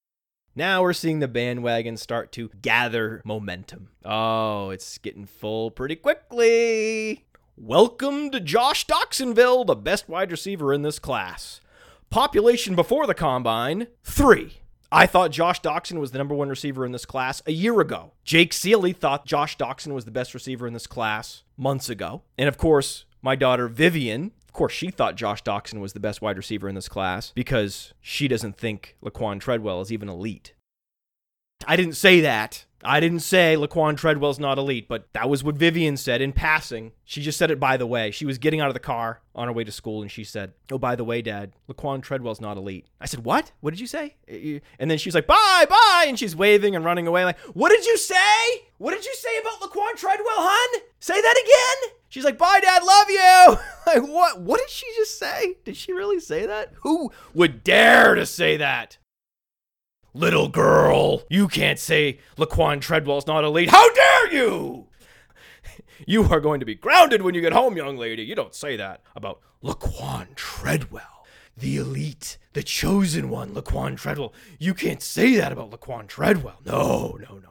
Now 0.59 0.81
we're 0.81 0.91
seeing 0.91 1.19
the 1.19 1.29
bandwagon 1.29 1.95
start 1.95 2.33
to 2.33 2.49
gather 2.61 3.21
momentum. 3.23 3.91
Oh, 4.03 4.71
it's 4.71 4.97
getting 4.97 5.25
full 5.25 5.71
pretty 5.71 5.95
quickly. 5.95 7.23
Welcome 7.55 8.29
to 8.31 8.41
Josh 8.41 8.85
Doctsonville, 8.85 9.65
the 9.65 9.75
best 9.77 10.09
wide 10.09 10.31
receiver 10.31 10.73
in 10.73 10.81
this 10.81 10.99
class. 10.99 11.61
Population 12.09 12.75
before 12.75 13.07
the 13.07 13.13
combine, 13.13 13.87
three. 14.03 14.57
I 14.91 15.05
thought 15.05 15.31
Josh 15.31 15.61
Doctson 15.61 15.97
was 15.97 16.11
the 16.11 16.17
number 16.17 16.35
one 16.35 16.49
receiver 16.49 16.85
in 16.85 16.91
this 16.91 17.05
class 17.05 17.41
a 17.45 17.53
year 17.53 17.79
ago. 17.79 18.11
Jake 18.25 18.51
Ciely 18.51 18.93
thought 18.93 19.25
Josh 19.25 19.55
Doctson 19.55 19.93
was 19.93 20.03
the 20.03 20.11
best 20.11 20.33
receiver 20.33 20.67
in 20.67 20.73
this 20.73 20.87
class 20.87 21.43
months 21.55 21.89
ago. 21.89 22.23
And 22.37 22.49
of 22.49 22.57
course, 22.57 23.05
my 23.21 23.37
daughter 23.37 23.69
Vivian, 23.69 24.33
course, 24.59 24.73
she 24.73 24.91
thought 24.91 25.15
Josh 25.15 25.41
Doctson 25.41 25.79
was 25.79 25.93
the 25.93 25.99
best 25.99 26.21
wide 26.21 26.37
receiver 26.37 26.67
in 26.67 26.75
this 26.75 26.89
class 26.89 27.31
because 27.33 27.93
she 28.01 28.27
doesn't 28.27 28.57
think 28.57 28.97
Laquan 29.01 29.39
Treadwell 29.39 29.81
is 29.81 29.91
even 29.91 30.09
elite. 30.09 30.53
I 31.65 31.75
didn't 31.75 31.95
say 31.95 32.19
that. 32.21 32.65
I 32.83 32.99
didn't 32.99 33.19
say 33.19 33.55
Laquan 33.57 33.97
Treadwell's 33.97 34.39
not 34.39 34.57
elite, 34.57 34.87
but 34.87 35.11
that 35.13 35.29
was 35.29 35.43
what 35.43 35.55
Vivian 35.55 35.97
said 35.97 36.21
in 36.21 36.31
passing. 36.31 36.93
She 37.03 37.21
just 37.21 37.37
said 37.37 37.51
it 37.51 37.59
by 37.59 37.77
the 37.77 37.87
way. 37.87 38.11
She 38.11 38.25
was 38.25 38.37
getting 38.37 38.61
out 38.61 38.67
of 38.69 38.73
the 38.73 38.79
car 38.79 39.21
on 39.35 39.47
her 39.47 39.53
way 39.53 39.63
to 39.63 39.71
school 39.71 40.01
and 40.01 40.09
she 40.11 40.23
said, 40.23 40.53
Oh, 40.71 40.77
by 40.77 40.95
the 40.95 41.03
way, 41.03 41.21
Dad, 41.21 41.53
Laquan 41.69 42.01
Treadwell's 42.01 42.39
not 42.41 42.57
elite. 42.57 42.85
I 43.01 43.05
said, 43.05 43.25
What? 43.25 43.51
What 43.59 43.71
did 43.71 43.79
you 43.79 43.87
say? 43.87 44.15
Uh, 44.31 44.59
and 44.79 44.89
then 44.89 44.97
she's 44.97 45.15
like, 45.15 45.27
Bye, 45.27 45.65
bye. 45.69 46.05
And 46.07 46.17
she's 46.17 46.35
waving 46.35 46.75
and 46.75 46.85
running 46.85 47.07
away. 47.07 47.25
like, 47.25 47.39
What 47.53 47.69
did 47.69 47.85
you 47.85 47.97
say? 47.97 48.15
What 48.77 48.91
did 48.91 49.05
you 49.05 49.15
say 49.15 49.37
about 49.39 49.59
Laquan 49.59 49.95
Treadwell, 49.95 50.27
hun? 50.37 50.81
Say 50.99 51.19
that 51.19 51.43
again. 51.43 51.95
She's 52.07 52.23
like, 52.23 52.37
Bye, 52.37 52.59
Dad, 52.61 52.83
love 52.83 53.09
you. 53.09 53.57
like, 53.87 54.09
what? 54.09 54.41
What 54.41 54.59
did 54.59 54.69
she 54.69 54.87
just 54.95 55.19
say? 55.19 55.57
Did 55.65 55.75
she 55.75 55.91
really 55.91 56.19
say 56.19 56.45
that? 56.45 56.73
Who 56.81 57.11
would 57.33 57.63
dare 57.63 58.15
to 58.15 58.25
say 58.25 58.57
that? 58.57 58.97
Little 60.13 60.47
girl, 60.47 61.23
you 61.29 61.47
can't 61.47 61.77
say 61.77 62.19
Laquan 62.37 62.81
Treadwell's 62.81 63.27
not 63.27 63.43
elite. 63.43 63.69
How 63.69 63.93
dare 63.93 64.33
you? 64.33 64.87
You 66.07 66.23
are 66.31 66.39
going 66.39 66.61
to 66.61 66.65
be 66.65 66.75
grounded 66.75 67.21
when 67.21 67.35
you 67.35 67.41
get 67.41 67.51
home, 67.51 67.75
young 67.75 67.97
lady. 67.97 68.23
You 68.23 68.33
don't 68.33 68.55
say 68.55 68.77
that 68.77 69.01
about 69.17 69.41
Laquan 69.61 70.33
Treadwell, 70.33 71.27
the 71.57 71.75
elite, 71.75 72.37
the 72.53 72.63
chosen 72.63 73.29
one, 73.29 73.49
Laquan 73.53 73.97
Treadwell. 73.97 74.33
You 74.59 74.73
can't 74.73 75.01
say 75.01 75.35
that 75.35 75.51
about 75.51 75.71
Laquan 75.71 76.07
Treadwell. 76.07 76.61
No, 76.65 77.19
no, 77.19 77.39
no. 77.39 77.49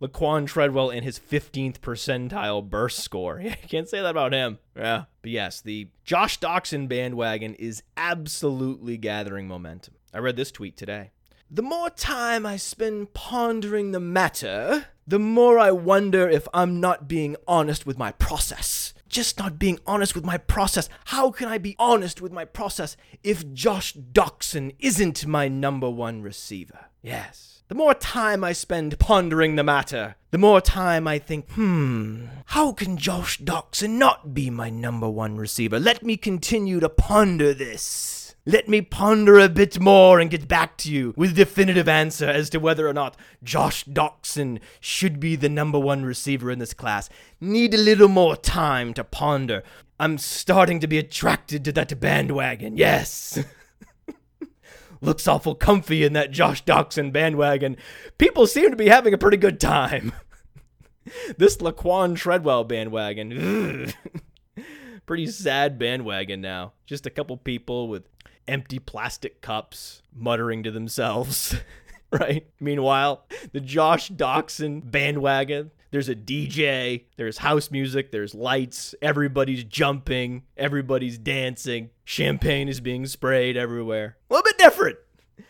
Laquan 0.00 0.46
Treadwell 0.46 0.90
and 0.90 1.04
his 1.04 1.18
15th 1.18 1.80
percentile 1.80 2.66
burst 2.66 3.00
score. 3.00 3.40
you 3.44 3.50
can't 3.68 3.88
say 3.88 4.00
that 4.00 4.10
about 4.10 4.32
him. 4.32 4.60
Yeah. 4.76 5.04
But 5.20 5.32
yes, 5.32 5.60
the 5.60 5.88
Josh 6.04 6.38
Doctson 6.38 6.88
bandwagon 6.88 7.54
is 7.54 7.82
absolutely 7.96 8.96
gathering 8.96 9.48
momentum. 9.48 9.94
I 10.14 10.18
read 10.18 10.36
this 10.36 10.52
tweet 10.52 10.76
today. 10.76 11.10
The 11.52 11.62
more 11.62 11.90
time 11.90 12.46
I 12.46 12.56
spend 12.56 13.12
pondering 13.12 13.90
the 13.90 13.98
matter, 13.98 14.86
the 15.04 15.18
more 15.18 15.58
I 15.58 15.72
wonder 15.72 16.28
if 16.28 16.46
I'm 16.54 16.78
not 16.78 17.08
being 17.08 17.34
honest 17.48 17.84
with 17.84 17.98
my 17.98 18.12
process. 18.12 18.94
Just 19.08 19.36
not 19.36 19.58
being 19.58 19.80
honest 19.84 20.14
with 20.14 20.24
my 20.24 20.38
process. 20.38 20.88
How 21.06 21.32
can 21.32 21.48
I 21.48 21.58
be 21.58 21.74
honest 21.76 22.22
with 22.22 22.30
my 22.30 22.44
process 22.44 22.96
if 23.24 23.52
Josh 23.52 23.94
Doctson 23.94 24.76
isn't 24.78 25.26
my 25.26 25.48
number 25.48 25.90
one 25.90 26.22
receiver? 26.22 26.86
Yes. 27.02 27.64
The 27.66 27.74
more 27.74 27.94
time 27.94 28.44
I 28.44 28.52
spend 28.52 29.00
pondering 29.00 29.56
the 29.56 29.64
matter, 29.64 30.14
the 30.30 30.38
more 30.38 30.60
time 30.60 31.08
I 31.08 31.18
think, 31.18 31.50
hmm, 31.50 32.26
how 32.44 32.70
can 32.70 32.96
Josh 32.96 33.40
Doctson 33.40 33.98
not 33.98 34.32
be 34.32 34.50
my 34.50 34.70
number 34.70 35.08
one 35.10 35.36
receiver? 35.36 35.80
Let 35.80 36.04
me 36.04 36.16
continue 36.16 36.78
to 36.78 36.88
ponder 36.88 37.52
this. 37.52 38.19
Let 38.46 38.68
me 38.68 38.80
ponder 38.80 39.38
a 39.38 39.50
bit 39.50 39.78
more 39.78 40.18
and 40.18 40.30
get 40.30 40.48
back 40.48 40.78
to 40.78 40.90
you 40.90 41.12
with 41.16 41.32
a 41.32 41.34
definitive 41.34 41.88
answer 41.88 42.28
as 42.28 42.48
to 42.50 42.58
whether 42.58 42.88
or 42.88 42.94
not 42.94 43.16
Josh 43.42 43.84
Doctson 43.84 44.60
should 44.80 45.20
be 45.20 45.36
the 45.36 45.50
number 45.50 45.78
one 45.78 46.04
receiver 46.04 46.50
in 46.50 46.58
this 46.58 46.72
class. 46.72 47.10
Need 47.40 47.74
a 47.74 47.78
little 47.78 48.08
more 48.08 48.36
time 48.36 48.94
to 48.94 49.04
ponder. 49.04 49.62
I'm 49.98 50.16
starting 50.16 50.80
to 50.80 50.86
be 50.86 50.96
attracted 50.96 51.64
to 51.66 51.72
that 51.72 52.00
bandwagon, 52.00 52.78
yes. 52.78 53.38
Looks 55.02 55.28
awful 55.28 55.54
comfy 55.54 56.04
in 56.04 56.14
that 56.14 56.30
Josh 56.30 56.64
Doctson 56.64 57.12
bandwagon. 57.12 57.76
People 58.16 58.46
seem 58.46 58.70
to 58.70 58.76
be 58.76 58.88
having 58.88 59.12
a 59.12 59.18
pretty 59.18 59.36
good 59.36 59.60
time. 59.60 60.12
this 61.36 61.58
Laquan 61.58 62.16
Treadwell 62.16 62.64
bandwagon. 62.64 63.92
pretty 65.06 65.26
sad 65.26 65.78
bandwagon 65.78 66.40
now. 66.40 66.72
Just 66.86 67.06
a 67.06 67.10
couple 67.10 67.36
people 67.36 67.88
with 67.88 68.04
empty 68.50 68.80
plastic 68.80 69.40
cups 69.40 70.02
muttering 70.14 70.64
to 70.64 70.70
themselves, 70.70 71.54
right? 72.10 72.46
Meanwhile, 72.58 73.24
the 73.52 73.60
Josh 73.60 74.10
Doctson 74.10 74.90
bandwagon, 74.90 75.70
there's 75.92 76.08
a 76.08 76.16
DJ, 76.16 77.04
there's 77.16 77.38
house 77.38 77.70
music, 77.70 78.10
there's 78.10 78.34
lights, 78.34 78.94
everybody's 79.00 79.64
jumping, 79.64 80.42
everybody's 80.56 81.16
dancing, 81.16 81.90
champagne 82.04 82.68
is 82.68 82.80
being 82.80 83.06
sprayed 83.06 83.56
everywhere. 83.56 84.16
A 84.28 84.34
little 84.34 84.44
bit 84.44 84.58
different. 84.58 84.98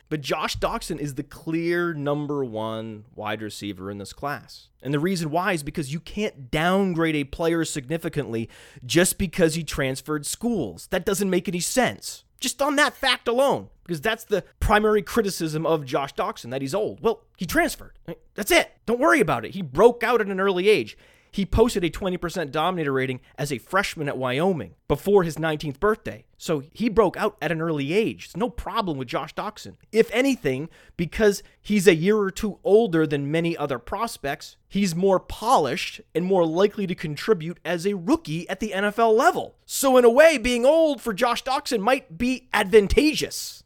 But 0.09 0.21
Josh 0.21 0.59
Doctson 0.59 0.99
is 0.99 1.15
the 1.15 1.23
clear 1.23 1.95
number 1.95 2.45
one 2.45 3.05
wide 3.15 3.43
receiver 3.43 3.91
in 3.91 3.99
this 3.99 4.13
class. 4.13 4.69
And 4.83 4.93
the 4.93 4.99
reason 4.99 5.31
why 5.31 5.53
is 5.53 5.63
because 5.63 5.93
you 5.93 6.01
can't 6.01 6.51
downgrade 6.51 7.17
a 7.17 7.25
player 7.25 7.65
significantly 7.65 8.49
just 8.85 9.19
because 9.19 9.55
he 9.55 9.65
transferred 9.65 10.27
schools. 10.27 10.89
That 10.91 11.07
doesn't 11.07 11.31
make 11.31 11.49
any 11.49 11.61
sense. 11.61 12.25
Just 12.41 12.63
on 12.63 12.77
that 12.77 12.95
fact 12.97 13.29
alone, 13.29 13.69
because 13.85 14.01
that's 14.01 14.25
the 14.25 14.43
primary 14.59 15.03
criticism 15.03 15.67
of 15.67 15.85
Josh 15.85 16.15
Doctson 16.15 16.51
that 16.51 16.63
he's 16.63 16.75
old. 16.75 17.01
Well, 17.03 17.23
he 17.37 17.45
transferred. 17.45 17.99
That's 18.35 18.51
it. 18.51 18.73
Don't 18.87 18.99
worry 18.99 19.21
about 19.21 19.45
it. 19.45 19.53
He 19.53 19.63
broke 19.63 20.03
out 20.03 20.21
at 20.23 20.29
an 20.29 20.41
early 20.41 20.69
age. 20.69 20.97
He 21.31 21.47
posted 21.47 21.85
a 21.85 21.91
20% 21.91 22.51
dominator 22.51 22.93
rating 22.93 23.21
as 23.39 23.53
a 23.53 23.59
freshman 23.59 24.09
at 24.09 24.19
Wyoming 24.19 24.75
before 24.89 25.23
his 25.23 25.37
19th 25.37 25.79
birthday. 25.79 26.25
So 26.37 26.63
he 26.73 26.89
broke 26.89 27.17
out 27.17 27.37
at 27.43 27.53
an 27.53 27.61
early 27.61 27.93
age. 27.93 28.25
It's 28.27 28.37
no 28.37 28.49
problem 28.49 28.97
with 28.97 29.09
Josh 29.09 29.35
Doctson. 29.35 29.77
If 29.93 30.11
anything, 30.13 30.69
because 30.97 31.43
he's 31.61 31.87
a 31.87 31.95
year 31.95 32.17
or 32.17 32.31
two 32.31 32.59
older 32.65 33.07
than 33.07 33.31
many 33.31 33.57
other 33.57 33.79
prospects, 33.79 34.57
he's 34.67 34.95
more 34.95 35.21
polished 35.21 36.01
and 36.15 36.25
more 36.25 36.47
likely 36.47 36.87
to 36.87 36.95
contribute 36.95 37.59
as 37.65 37.87
a 37.87 37.95
rookie 37.95 38.49
at 38.49 38.61
the 38.61 38.73
NFL 38.75 39.17
level. 39.17 39.55
So, 39.67 39.97
in 39.99 40.05
a 40.05 40.11
way, 40.11 40.39
being 40.39 40.65
old 40.65 41.01
for 41.01 41.13
Josh 41.13 41.45
Doctson 41.45 41.81
might 41.81 42.17
be 42.17 42.49
advantageous. 42.53 43.63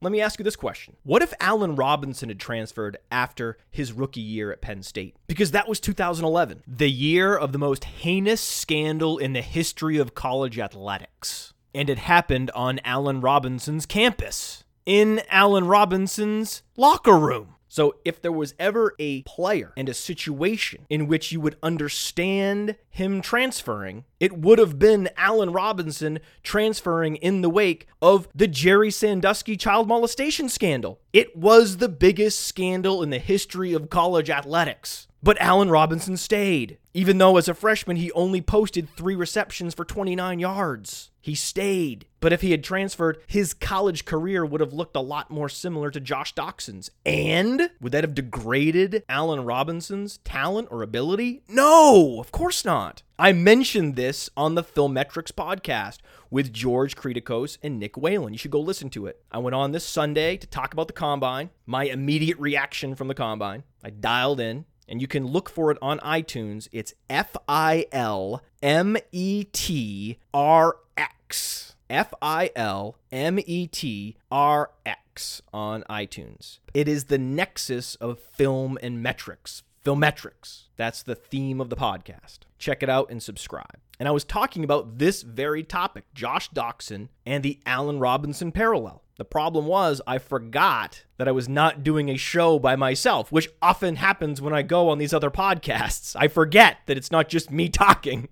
Let 0.00 0.12
me 0.12 0.20
ask 0.20 0.38
you 0.38 0.44
this 0.44 0.54
question. 0.54 0.94
What 1.02 1.22
if 1.22 1.34
Allen 1.40 1.74
Robinson 1.74 2.28
had 2.28 2.38
transferred 2.38 2.98
after 3.10 3.58
his 3.68 3.92
rookie 3.92 4.20
year 4.20 4.52
at 4.52 4.60
Penn 4.60 4.84
State? 4.84 5.16
Because 5.26 5.50
that 5.50 5.66
was 5.68 5.80
2011, 5.80 6.62
the 6.68 6.90
year 6.90 7.36
of 7.36 7.50
the 7.50 7.58
most 7.58 7.84
heinous 7.84 8.40
scandal 8.40 9.18
in 9.18 9.32
the 9.32 9.42
history 9.42 9.98
of 9.98 10.14
college 10.14 10.56
athletics. 10.56 11.52
And 11.74 11.90
it 11.90 11.98
happened 11.98 12.52
on 12.52 12.80
Allen 12.84 13.20
Robinson's 13.20 13.86
campus, 13.86 14.62
in 14.86 15.20
Allen 15.30 15.66
Robinson's 15.66 16.62
locker 16.76 17.18
room. 17.18 17.56
So, 17.68 17.96
if 18.04 18.22
there 18.22 18.32
was 18.32 18.54
ever 18.58 18.94
a 18.98 19.22
player 19.22 19.72
and 19.76 19.88
a 19.88 19.94
situation 19.94 20.86
in 20.88 21.06
which 21.06 21.32
you 21.32 21.40
would 21.40 21.56
understand 21.62 22.76
him 22.88 23.20
transferring, 23.20 24.04
it 24.20 24.38
would 24.38 24.58
have 24.58 24.78
been 24.78 25.10
Allen 25.16 25.52
Robinson 25.52 26.20
transferring 26.42 27.16
in 27.16 27.42
the 27.42 27.50
wake 27.50 27.86
of 28.00 28.28
the 28.34 28.48
Jerry 28.48 28.90
Sandusky 28.90 29.56
child 29.56 29.88
molestation 29.88 30.48
scandal. 30.48 31.00
It 31.12 31.36
was 31.36 31.76
the 31.76 31.88
biggest 31.88 32.40
scandal 32.40 33.02
in 33.02 33.10
the 33.10 33.18
history 33.18 33.72
of 33.72 33.90
college 33.90 34.30
athletics. 34.30 35.07
But 35.22 35.40
Allen 35.40 35.68
Robinson 35.68 36.16
stayed, 36.16 36.78
even 36.94 37.18
though 37.18 37.36
as 37.36 37.48
a 37.48 37.54
freshman 37.54 37.96
he 37.96 38.12
only 38.12 38.40
posted 38.40 38.88
three 38.88 39.16
receptions 39.16 39.74
for 39.74 39.84
29 39.84 40.38
yards. 40.38 41.10
He 41.20 41.34
stayed. 41.34 42.06
But 42.20 42.32
if 42.32 42.40
he 42.40 42.52
had 42.52 42.64
transferred, 42.64 43.18
his 43.26 43.52
college 43.52 44.04
career 44.04 44.46
would 44.46 44.60
have 44.60 44.72
looked 44.72 44.96
a 44.96 45.00
lot 45.00 45.30
more 45.30 45.48
similar 45.48 45.90
to 45.90 46.00
Josh 46.00 46.34
Doctson's. 46.34 46.90
And 47.04 47.70
would 47.80 47.92
that 47.92 48.04
have 48.04 48.14
degraded 48.14 49.02
Allen 49.08 49.44
Robinson's 49.44 50.18
talent 50.18 50.68
or 50.70 50.82
ability? 50.82 51.42
No, 51.48 52.20
of 52.20 52.30
course 52.30 52.64
not. 52.64 53.02
I 53.18 53.32
mentioned 53.32 53.96
this 53.96 54.30
on 54.36 54.54
the 54.54 54.62
Filmetrics 54.62 55.32
podcast 55.32 55.98
with 56.30 56.52
George 56.52 56.96
Kritikos 56.96 57.58
and 57.62 57.78
Nick 57.78 57.96
Whalen. 57.96 58.32
You 58.32 58.38
should 58.38 58.52
go 58.52 58.60
listen 58.60 58.88
to 58.90 59.06
it. 59.06 59.22
I 59.32 59.38
went 59.38 59.56
on 59.56 59.72
this 59.72 59.84
Sunday 59.84 60.36
to 60.36 60.46
talk 60.46 60.72
about 60.72 60.86
the 60.86 60.92
combine, 60.92 61.50
my 61.66 61.84
immediate 61.84 62.38
reaction 62.38 62.94
from 62.94 63.08
the 63.08 63.14
combine. 63.14 63.64
I 63.84 63.90
dialed 63.90 64.40
in 64.40 64.64
and 64.88 65.00
you 65.00 65.06
can 65.06 65.26
look 65.26 65.48
for 65.48 65.70
it 65.70 65.78
on 65.82 65.98
iTunes. 66.00 66.68
It's 66.72 66.94
F 67.08 67.36
I 67.48 67.86
L 67.92 68.42
M 68.62 68.96
E 69.12 69.44
T 69.44 70.18
R 70.32 70.76
X. 70.96 71.74
F 71.90 72.12
I 72.20 72.50
L 72.54 72.96
M 73.10 73.38
E 73.46 73.66
T 73.66 74.16
R 74.30 74.70
X 74.84 75.42
on 75.52 75.84
iTunes. 75.88 76.58
It 76.74 76.88
is 76.88 77.04
the 77.04 77.18
nexus 77.18 77.94
of 77.96 78.18
film 78.18 78.78
and 78.82 79.02
metrics. 79.02 79.62
Filmetrics. 79.84 80.64
That's 80.76 81.02
the 81.02 81.14
theme 81.14 81.60
of 81.60 81.70
the 81.70 81.76
podcast. 81.76 82.40
Check 82.58 82.82
it 82.82 82.90
out 82.90 83.10
and 83.10 83.22
subscribe. 83.22 83.78
And 83.98 84.08
I 84.08 84.12
was 84.12 84.24
talking 84.24 84.64
about 84.64 84.98
this 84.98 85.22
very 85.22 85.62
topic 85.64 86.04
Josh 86.14 86.50
Doctson 86.50 87.08
and 87.24 87.42
the 87.42 87.58
Allen 87.64 87.98
Robinson 87.98 88.52
parallel. 88.52 89.02
The 89.18 89.24
problem 89.24 89.66
was, 89.66 90.00
I 90.06 90.18
forgot 90.18 91.02
that 91.16 91.26
I 91.26 91.32
was 91.32 91.48
not 91.48 91.82
doing 91.82 92.08
a 92.08 92.16
show 92.16 92.60
by 92.60 92.76
myself, 92.76 93.32
which 93.32 93.48
often 93.60 93.96
happens 93.96 94.40
when 94.40 94.54
I 94.54 94.62
go 94.62 94.88
on 94.88 94.98
these 94.98 95.12
other 95.12 95.30
podcasts. 95.30 96.14
I 96.16 96.28
forget 96.28 96.78
that 96.86 96.96
it's 96.96 97.10
not 97.10 97.28
just 97.28 97.50
me 97.50 97.68
talking, 97.68 98.28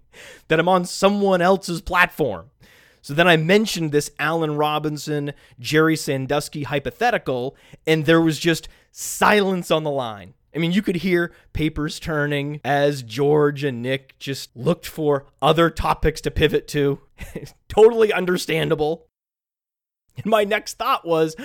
that 0.47 0.61
I'm 0.61 0.69
on 0.69 0.85
someone 0.85 1.43
else's 1.43 1.83
platform. 1.83 2.51
So 3.03 3.15
then 3.15 3.27
I 3.27 3.37
mentioned 3.37 3.91
this 3.91 4.13
Allen 4.21 4.57
Robinson, 4.57 5.33
Jerry 5.59 5.97
Sandusky 5.97 6.63
hypothetical, 6.63 7.57
and 7.85 8.05
there 8.05 8.21
was 8.21 8.39
just 8.39 8.69
silence 8.93 9.73
on 9.73 9.83
the 9.83 9.91
line. 9.91 10.35
I 10.55 10.59
mean, 10.59 10.73
you 10.73 10.83
could 10.83 10.97
hear 10.97 11.33
papers 11.53 11.99
turning 11.99 12.61
as 12.65 13.03
George 13.03 13.63
and 13.65 13.83
Nick 13.83 14.19
just 14.19 14.57
looked 14.57 14.87
for 14.87 15.27
other 15.43 15.69
topics 15.69 16.21
to 16.23 16.31
pivot 16.31 16.67
to. 16.69 17.01
totally 17.69 18.13
understandable. 18.13 19.07
And 20.23 20.27
my 20.27 20.45
next 20.45 20.79
thought 20.79 21.07
was, 21.07 21.37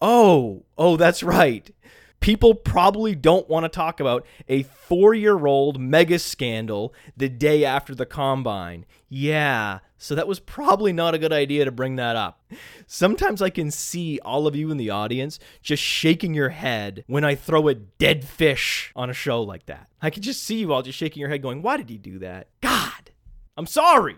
oh, 0.00 0.64
oh, 0.76 0.96
that's 0.96 1.22
right. 1.22 1.70
People 2.18 2.54
probably 2.54 3.14
don't 3.14 3.48
want 3.48 3.64
to 3.64 3.68
talk 3.68 4.00
about 4.00 4.26
a 4.48 4.64
four 4.64 5.14
year 5.14 5.46
old 5.46 5.80
mega 5.80 6.18
scandal 6.18 6.94
the 7.16 7.28
day 7.28 7.64
after 7.64 7.94
the 7.94 8.06
combine. 8.06 8.86
Yeah, 9.08 9.80
so 10.02 10.16
that 10.16 10.26
was 10.26 10.40
probably 10.40 10.92
not 10.92 11.14
a 11.14 11.18
good 11.18 11.32
idea 11.32 11.64
to 11.64 11.70
bring 11.70 11.94
that 11.94 12.16
up. 12.16 12.44
Sometimes 12.88 13.40
I 13.40 13.50
can 13.50 13.70
see 13.70 14.18
all 14.24 14.48
of 14.48 14.56
you 14.56 14.72
in 14.72 14.76
the 14.76 14.90
audience 14.90 15.38
just 15.62 15.80
shaking 15.80 16.34
your 16.34 16.48
head 16.48 17.04
when 17.06 17.22
I 17.22 17.36
throw 17.36 17.68
a 17.68 17.74
dead 17.76 18.24
fish 18.24 18.90
on 18.96 19.10
a 19.10 19.14
show 19.14 19.40
like 19.42 19.66
that. 19.66 19.86
I 20.00 20.10
can 20.10 20.24
just 20.24 20.42
see 20.42 20.56
you 20.56 20.72
all 20.72 20.82
just 20.82 20.98
shaking 20.98 21.20
your 21.20 21.28
head 21.28 21.40
going, 21.40 21.62
why 21.62 21.76
did 21.76 21.88
he 21.88 21.98
do 21.98 22.18
that? 22.18 22.48
God, 22.60 23.11
I'm 23.56 23.66
sorry. 23.66 24.16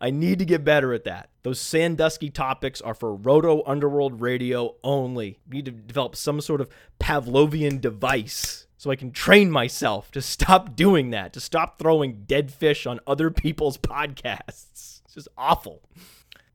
I 0.00 0.10
need 0.10 0.38
to 0.38 0.44
get 0.44 0.64
better 0.64 0.92
at 0.92 1.04
that. 1.04 1.30
Those 1.42 1.58
Sandusky 1.60 2.28
topics 2.28 2.80
are 2.80 2.94
for 2.94 3.14
Roto 3.14 3.62
Underworld 3.66 4.20
Radio 4.20 4.76
only. 4.84 5.38
I 5.50 5.54
need 5.54 5.64
to 5.64 5.70
develop 5.70 6.14
some 6.14 6.40
sort 6.40 6.60
of 6.60 6.68
Pavlovian 7.00 7.80
device 7.80 8.66
so 8.76 8.90
I 8.90 8.96
can 8.96 9.12
train 9.12 9.50
myself 9.50 10.10
to 10.12 10.20
stop 10.20 10.76
doing 10.76 11.10
that, 11.10 11.32
to 11.32 11.40
stop 11.40 11.78
throwing 11.78 12.24
dead 12.26 12.52
fish 12.52 12.86
on 12.86 13.00
other 13.06 13.30
people's 13.30 13.78
podcasts. 13.78 15.00
It's 15.04 15.14
just 15.14 15.28
awful. 15.38 15.82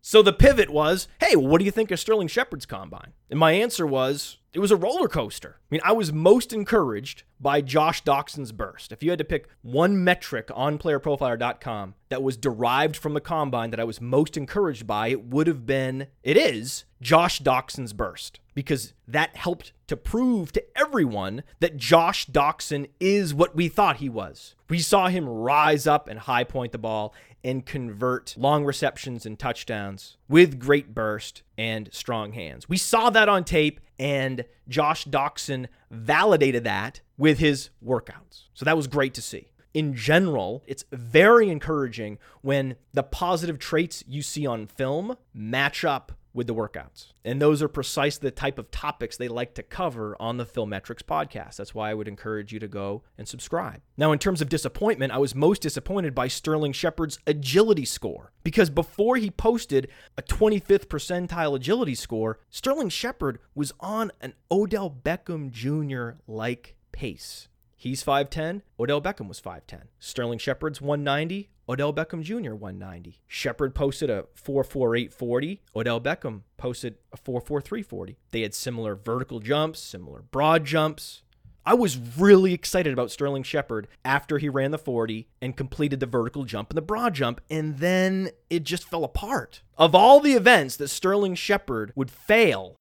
So 0.01 0.21
the 0.21 0.33
pivot 0.33 0.69
was, 0.69 1.07
hey, 1.19 1.35
what 1.35 1.57
do 1.57 1.65
you 1.65 1.71
think 1.71 1.89
of 1.89 1.99
Sterling 1.99 2.27
Shepard's 2.27 2.67
combine? 2.67 3.13
And 3.29 3.39
my 3.39 3.53
answer 3.53 3.87
was, 3.87 4.37
it 4.53 4.59
was 4.59 4.71
a 4.71 4.75
roller 4.75 5.07
coaster. 5.07 5.60
I 5.71 5.75
mean, 5.75 5.81
I 5.85 5.93
was 5.93 6.11
most 6.11 6.51
encouraged 6.51 7.23
by 7.39 7.61
Josh 7.61 8.03
Doctson's 8.03 8.51
burst. 8.51 8.91
If 8.91 9.01
you 9.01 9.09
had 9.09 9.19
to 9.19 9.25
pick 9.25 9.47
one 9.61 10.03
metric 10.03 10.49
on 10.53 10.77
playerprofiler.com 10.77 11.95
that 12.09 12.21
was 12.21 12.35
derived 12.35 12.97
from 12.97 13.13
the 13.13 13.21
combine 13.21 13.69
that 13.69 13.79
I 13.79 13.85
was 13.85 14.01
most 14.01 14.35
encouraged 14.35 14.85
by, 14.85 15.07
it 15.07 15.23
would 15.27 15.47
have 15.47 15.65
been, 15.65 16.07
it 16.23 16.35
is, 16.35 16.83
Josh 17.01 17.39
Doctson's 17.39 17.93
burst. 17.93 18.41
Because 18.53 18.93
that 19.07 19.37
helped 19.37 19.71
to 19.87 19.95
prove 19.95 20.51
to 20.51 20.77
everyone 20.77 21.43
that 21.61 21.77
Josh 21.77 22.27
Doctson 22.27 22.89
is 22.99 23.33
what 23.33 23.55
we 23.55 23.69
thought 23.69 23.97
he 23.97 24.09
was. 24.09 24.55
We 24.69 24.79
saw 24.79 25.07
him 25.07 25.27
rise 25.27 25.87
up 25.87 26.09
and 26.09 26.19
high 26.19 26.43
point 26.43 26.73
the 26.73 26.77
ball 26.77 27.13
and 27.45 27.65
convert 27.65 28.35
long 28.37 28.65
receptions 28.65 29.25
and 29.25 29.39
touchdowns 29.39 30.17
with 30.27 30.59
great 30.59 30.93
burst 30.93 31.43
and 31.57 31.89
strong 31.93 32.33
hands. 32.33 32.67
We 32.67 32.77
saw 32.77 33.09
that 33.09 33.29
on 33.29 33.45
tape, 33.45 33.79
and 33.97 34.45
Josh 34.71 35.05
Doctson 35.05 35.67
validated 35.91 36.63
that 36.63 37.01
with 37.17 37.37
his 37.37 37.69
workouts. 37.85 38.45
So 38.53 38.65
that 38.65 38.77
was 38.77 38.87
great 38.87 39.13
to 39.13 39.21
see. 39.21 39.49
In 39.73 39.93
general, 39.93 40.63
it's 40.65 40.85
very 40.91 41.49
encouraging 41.49 42.17
when 42.41 42.75
the 42.93 43.03
positive 43.03 43.59
traits 43.59 44.03
you 44.07 44.21
see 44.21 44.45
on 44.45 44.65
film 44.65 45.15
match 45.33 45.85
up 45.85 46.13
with 46.33 46.47
the 46.47 46.55
workouts. 46.55 47.13
And 47.25 47.41
those 47.41 47.61
are 47.61 47.67
precisely 47.67 48.27
the 48.27 48.35
type 48.35 48.57
of 48.57 48.71
topics 48.71 49.17
they 49.17 49.27
like 49.27 49.53
to 49.55 49.63
cover 49.63 50.15
on 50.19 50.37
the 50.37 50.45
Filmetrics 50.45 51.03
podcast. 51.03 51.57
That's 51.57 51.75
why 51.75 51.91
I 51.91 51.93
would 51.93 52.07
encourage 52.07 52.53
you 52.53 52.59
to 52.59 52.67
go 52.67 53.03
and 53.17 53.27
subscribe. 53.27 53.81
Now, 53.97 54.11
in 54.11 54.19
terms 54.19 54.41
of 54.41 54.49
disappointment, 54.49 55.11
I 55.11 55.17
was 55.17 55.35
most 55.35 55.61
disappointed 55.61 56.15
by 56.15 56.27
Sterling 56.27 56.73
Shepard's 56.73 57.19
agility 57.27 57.85
score 57.85 58.31
because 58.43 58.69
before 58.69 59.17
he 59.17 59.29
posted 59.29 59.87
a 60.17 60.21
25th 60.21 60.87
percentile 60.87 61.55
agility 61.55 61.95
score, 61.95 62.39
Sterling 62.49 62.89
Shepard 62.89 63.39
was 63.53 63.73
on 63.79 64.11
an 64.21 64.33
Odell 64.49 64.89
Beckham 64.89 65.51
Jr. 65.51 66.19
like 66.27 66.75
pace. 66.91 67.47
He's 67.81 68.03
5'10. 68.03 68.61
Odell 68.79 69.01
Beckham 69.01 69.27
was 69.27 69.41
5'10. 69.41 69.85
Sterling 69.97 70.37
Shepard's 70.37 70.81
190. 70.81 71.49
Odell 71.67 71.91
Beckham 71.91 72.21
Jr. 72.21 72.53
190. 72.53 73.23
Shepard 73.25 73.73
posted 73.73 74.07
a 74.07 74.25
4.4840. 74.39 75.61
Odell 75.75 75.99
Beckham 75.99 76.41
posted 76.57 76.97
a 77.11 77.17
4.4340. 77.17 78.17
They 78.29 78.41
had 78.41 78.53
similar 78.53 78.93
vertical 78.93 79.39
jumps, 79.39 79.79
similar 79.79 80.21
broad 80.21 80.63
jumps. 80.63 81.23
I 81.65 81.73
was 81.73 81.97
really 81.97 82.53
excited 82.53 82.93
about 82.93 83.09
Sterling 83.09 83.41
Shepard 83.41 83.87
after 84.05 84.37
he 84.37 84.47
ran 84.47 84.69
the 84.69 84.77
40 84.77 85.27
and 85.41 85.57
completed 85.57 85.99
the 85.99 86.05
vertical 86.05 86.43
jump 86.43 86.69
and 86.69 86.77
the 86.77 86.83
broad 86.83 87.15
jump, 87.15 87.41
and 87.49 87.79
then 87.79 88.29
it 88.51 88.63
just 88.63 88.87
fell 88.87 89.03
apart. 89.03 89.63
Of 89.75 89.95
all 89.95 90.19
the 90.19 90.33
events 90.33 90.75
that 90.75 90.89
Sterling 90.89 91.33
Shepard 91.33 91.93
would 91.95 92.11
fail, 92.11 92.75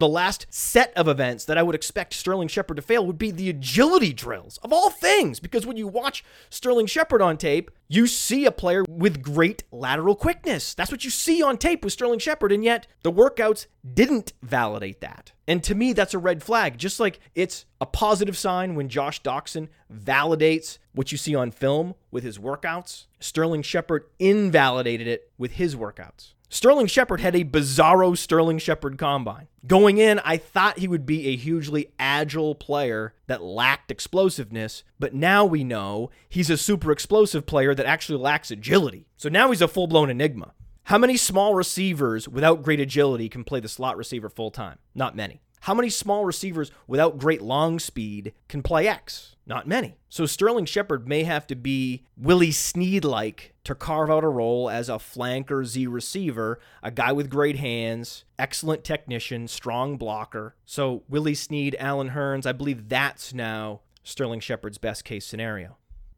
The 0.00 0.08
last 0.08 0.46
set 0.50 0.92
of 0.96 1.06
events 1.06 1.44
that 1.44 1.56
I 1.56 1.62
would 1.62 1.76
expect 1.76 2.14
Sterling 2.14 2.48
Shepard 2.48 2.78
to 2.78 2.82
fail 2.82 3.06
would 3.06 3.16
be 3.16 3.30
the 3.30 3.48
agility 3.48 4.12
drills, 4.12 4.58
of 4.64 4.72
all 4.72 4.90
things, 4.90 5.38
because 5.38 5.66
when 5.66 5.76
you 5.76 5.86
watch 5.86 6.24
Sterling 6.50 6.86
Shepard 6.86 7.22
on 7.22 7.36
tape, 7.36 7.70
you 7.86 8.08
see 8.08 8.44
a 8.44 8.50
player 8.50 8.84
with 8.88 9.22
great 9.22 9.62
lateral 9.70 10.16
quickness. 10.16 10.74
That's 10.74 10.90
what 10.90 11.04
you 11.04 11.10
see 11.10 11.44
on 11.44 11.58
tape 11.58 11.84
with 11.84 11.92
Sterling 11.92 12.18
Shepard, 12.18 12.50
and 12.50 12.64
yet 12.64 12.88
the 13.04 13.12
workouts 13.12 13.66
didn't 13.94 14.32
validate 14.42 15.00
that. 15.00 15.30
And 15.46 15.62
to 15.62 15.76
me, 15.76 15.92
that's 15.92 16.14
a 16.14 16.18
red 16.18 16.42
flag. 16.42 16.76
Just 16.76 16.98
like 16.98 17.20
it's 17.36 17.64
a 17.80 17.86
positive 17.86 18.36
sign 18.36 18.74
when 18.74 18.88
Josh 18.88 19.22
Doctson 19.22 19.68
validates 19.92 20.78
what 20.92 21.12
you 21.12 21.18
see 21.18 21.36
on 21.36 21.52
film 21.52 21.94
with 22.10 22.24
his 22.24 22.38
workouts, 22.38 23.06
Sterling 23.20 23.62
Shepard 23.62 24.06
invalidated 24.18 25.06
it 25.06 25.30
with 25.38 25.52
his 25.52 25.76
workouts. 25.76 26.33
Sterling 26.54 26.86
Shepard 26.86 27.20
had 27.20 27.34
a 27.34 27.42
bizarro 27.42 28.16
Sterling 28.16 28.58
Shepard 28.58 28.96
combine. 28.96 29.48
Going 29.66 29.98
in, 29.98 30.20
I 30.20 30.36
thought 30.36 30.78
he 30.78 30.86
would 30.86 31.04
be 31.04 31.26
a 31.26 31.34
hugely 31.34 31.88
agile 31.98 32.54
player 32.54 33.12
that 33.26 33.42
lacked 33.42 33.90
explosiveness, 33.90 34.84
but 35.00 35.12
now 35.12 35.44
we 35.44 35.64
know 35.64 36.10
he's 36.28 36.50
a 36.50 36.56
super 36.56 36.92
explosive 36.92 37.44
player 37.44 37.74
that 37.74 37.86
actually 37.86 38.20
lacks 38.20 38.52
agility. 38.52 39.08
So 39.16 39.28
now 39.28 39.50
he's 39.50 39.62
a 39.62 39.66
full 39.66 39.88
blown 39.88 40.10
enigma. 40.10 40.52
How 40.84 40.96
many 40.96 41.16
small 41.16 41.56
receivers 41.56 42.28
without 42.28 42.62
great 42.62 42.78
agility 42.78 43.28
can 43.28 43.42
play 43.42 43.58
the 43.58 43.68
slot 43.68 43.96
receiver 43.96 44.28
full 44.28 44.52
time? 44.52 44.78
Not 44.94 45.16
many. 45.16 45.42
How 45.62 45.74
many 45.74 45.90
small 45.90 46.24
receivers 46.24 46.70
without 46.86 47.18
great 47.18 47.42
long 47.42 47.80
speed 47.80 48.32
can 48.46 48.62
play 48.62 48.86
X? 48.86 49.33
Not 49.46 49.66
many. 49.66 49.96
So 50.08 50.24
Sterling 50.24 50.64
Shepard 50.64 51.06
may 51.06 51.24
have 51.24 51.46
to 51.48 51.54
be 51.54 52.04
Willie 52.16 52.50
Snead 52.50 53.04
like 53.04 53.54
to 53.64 53.74
carve 53.74 54.10
out 54.10 54.24
a 54.24 54.28
role 54.28 54.70
as 54.70 54.88
a 54.88 54.94
flanker 54.94 55.64
Z 55.64 55.86
receiver, 55.86 56.58
a 56.82 56.90
guy 56.90 57.12
with 57.12 57.28
great 57.28 57.56
hands, 57.56 58.24
excellent 58.38 58.84
technician, 58.84 59.46
strong 59.48 59.96
blocker. 59.96 60.56
So 60.64 61.02
Willie 61.08 61.34
Snead, 61.34 61.76
Allen 61.78 62.10
Hurns, 62.10 62.46
I 62.46 62.52
believe 62.52 62.88
that's 62.88 63.34
now 63.34 63.80
Sterling 64.02 64.40
Shepard's 64.40 64.78
best 64.78 65.04
case 65.04 65.26
scenario. 65.26 65.76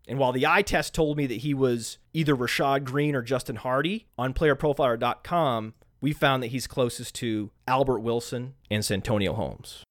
And 0.08 0.18
while 0.18 0.32
the 0.32 0.46
eye 0.46 0.62
test 0.62 0.94
told 0.94 1.16
me 1.16 1.26
that 1.26 1.38
he 1.38 1.52
was 1.52 1.98
either 2.12 2.36
Rashad 2.36 2.84
Greene 2.84 3.16
or 3.16 3.22
Justin 3.22 3.56
Hardy, 3.56 4.06
on 4.16 4.34
playerprofiler.com, 4.34 5.74
we 6.00 6.12
found 6.12 6.42
that 6.42 6.48
he's 6.48 6.68
closest 6.68 7.16
to 7.16 7.50
Albert 7.66 8.00
Wilson 8.00 8.54
and 8.70 8.84
Santonio 8.84 9.32
Holmes. 9.32 9.82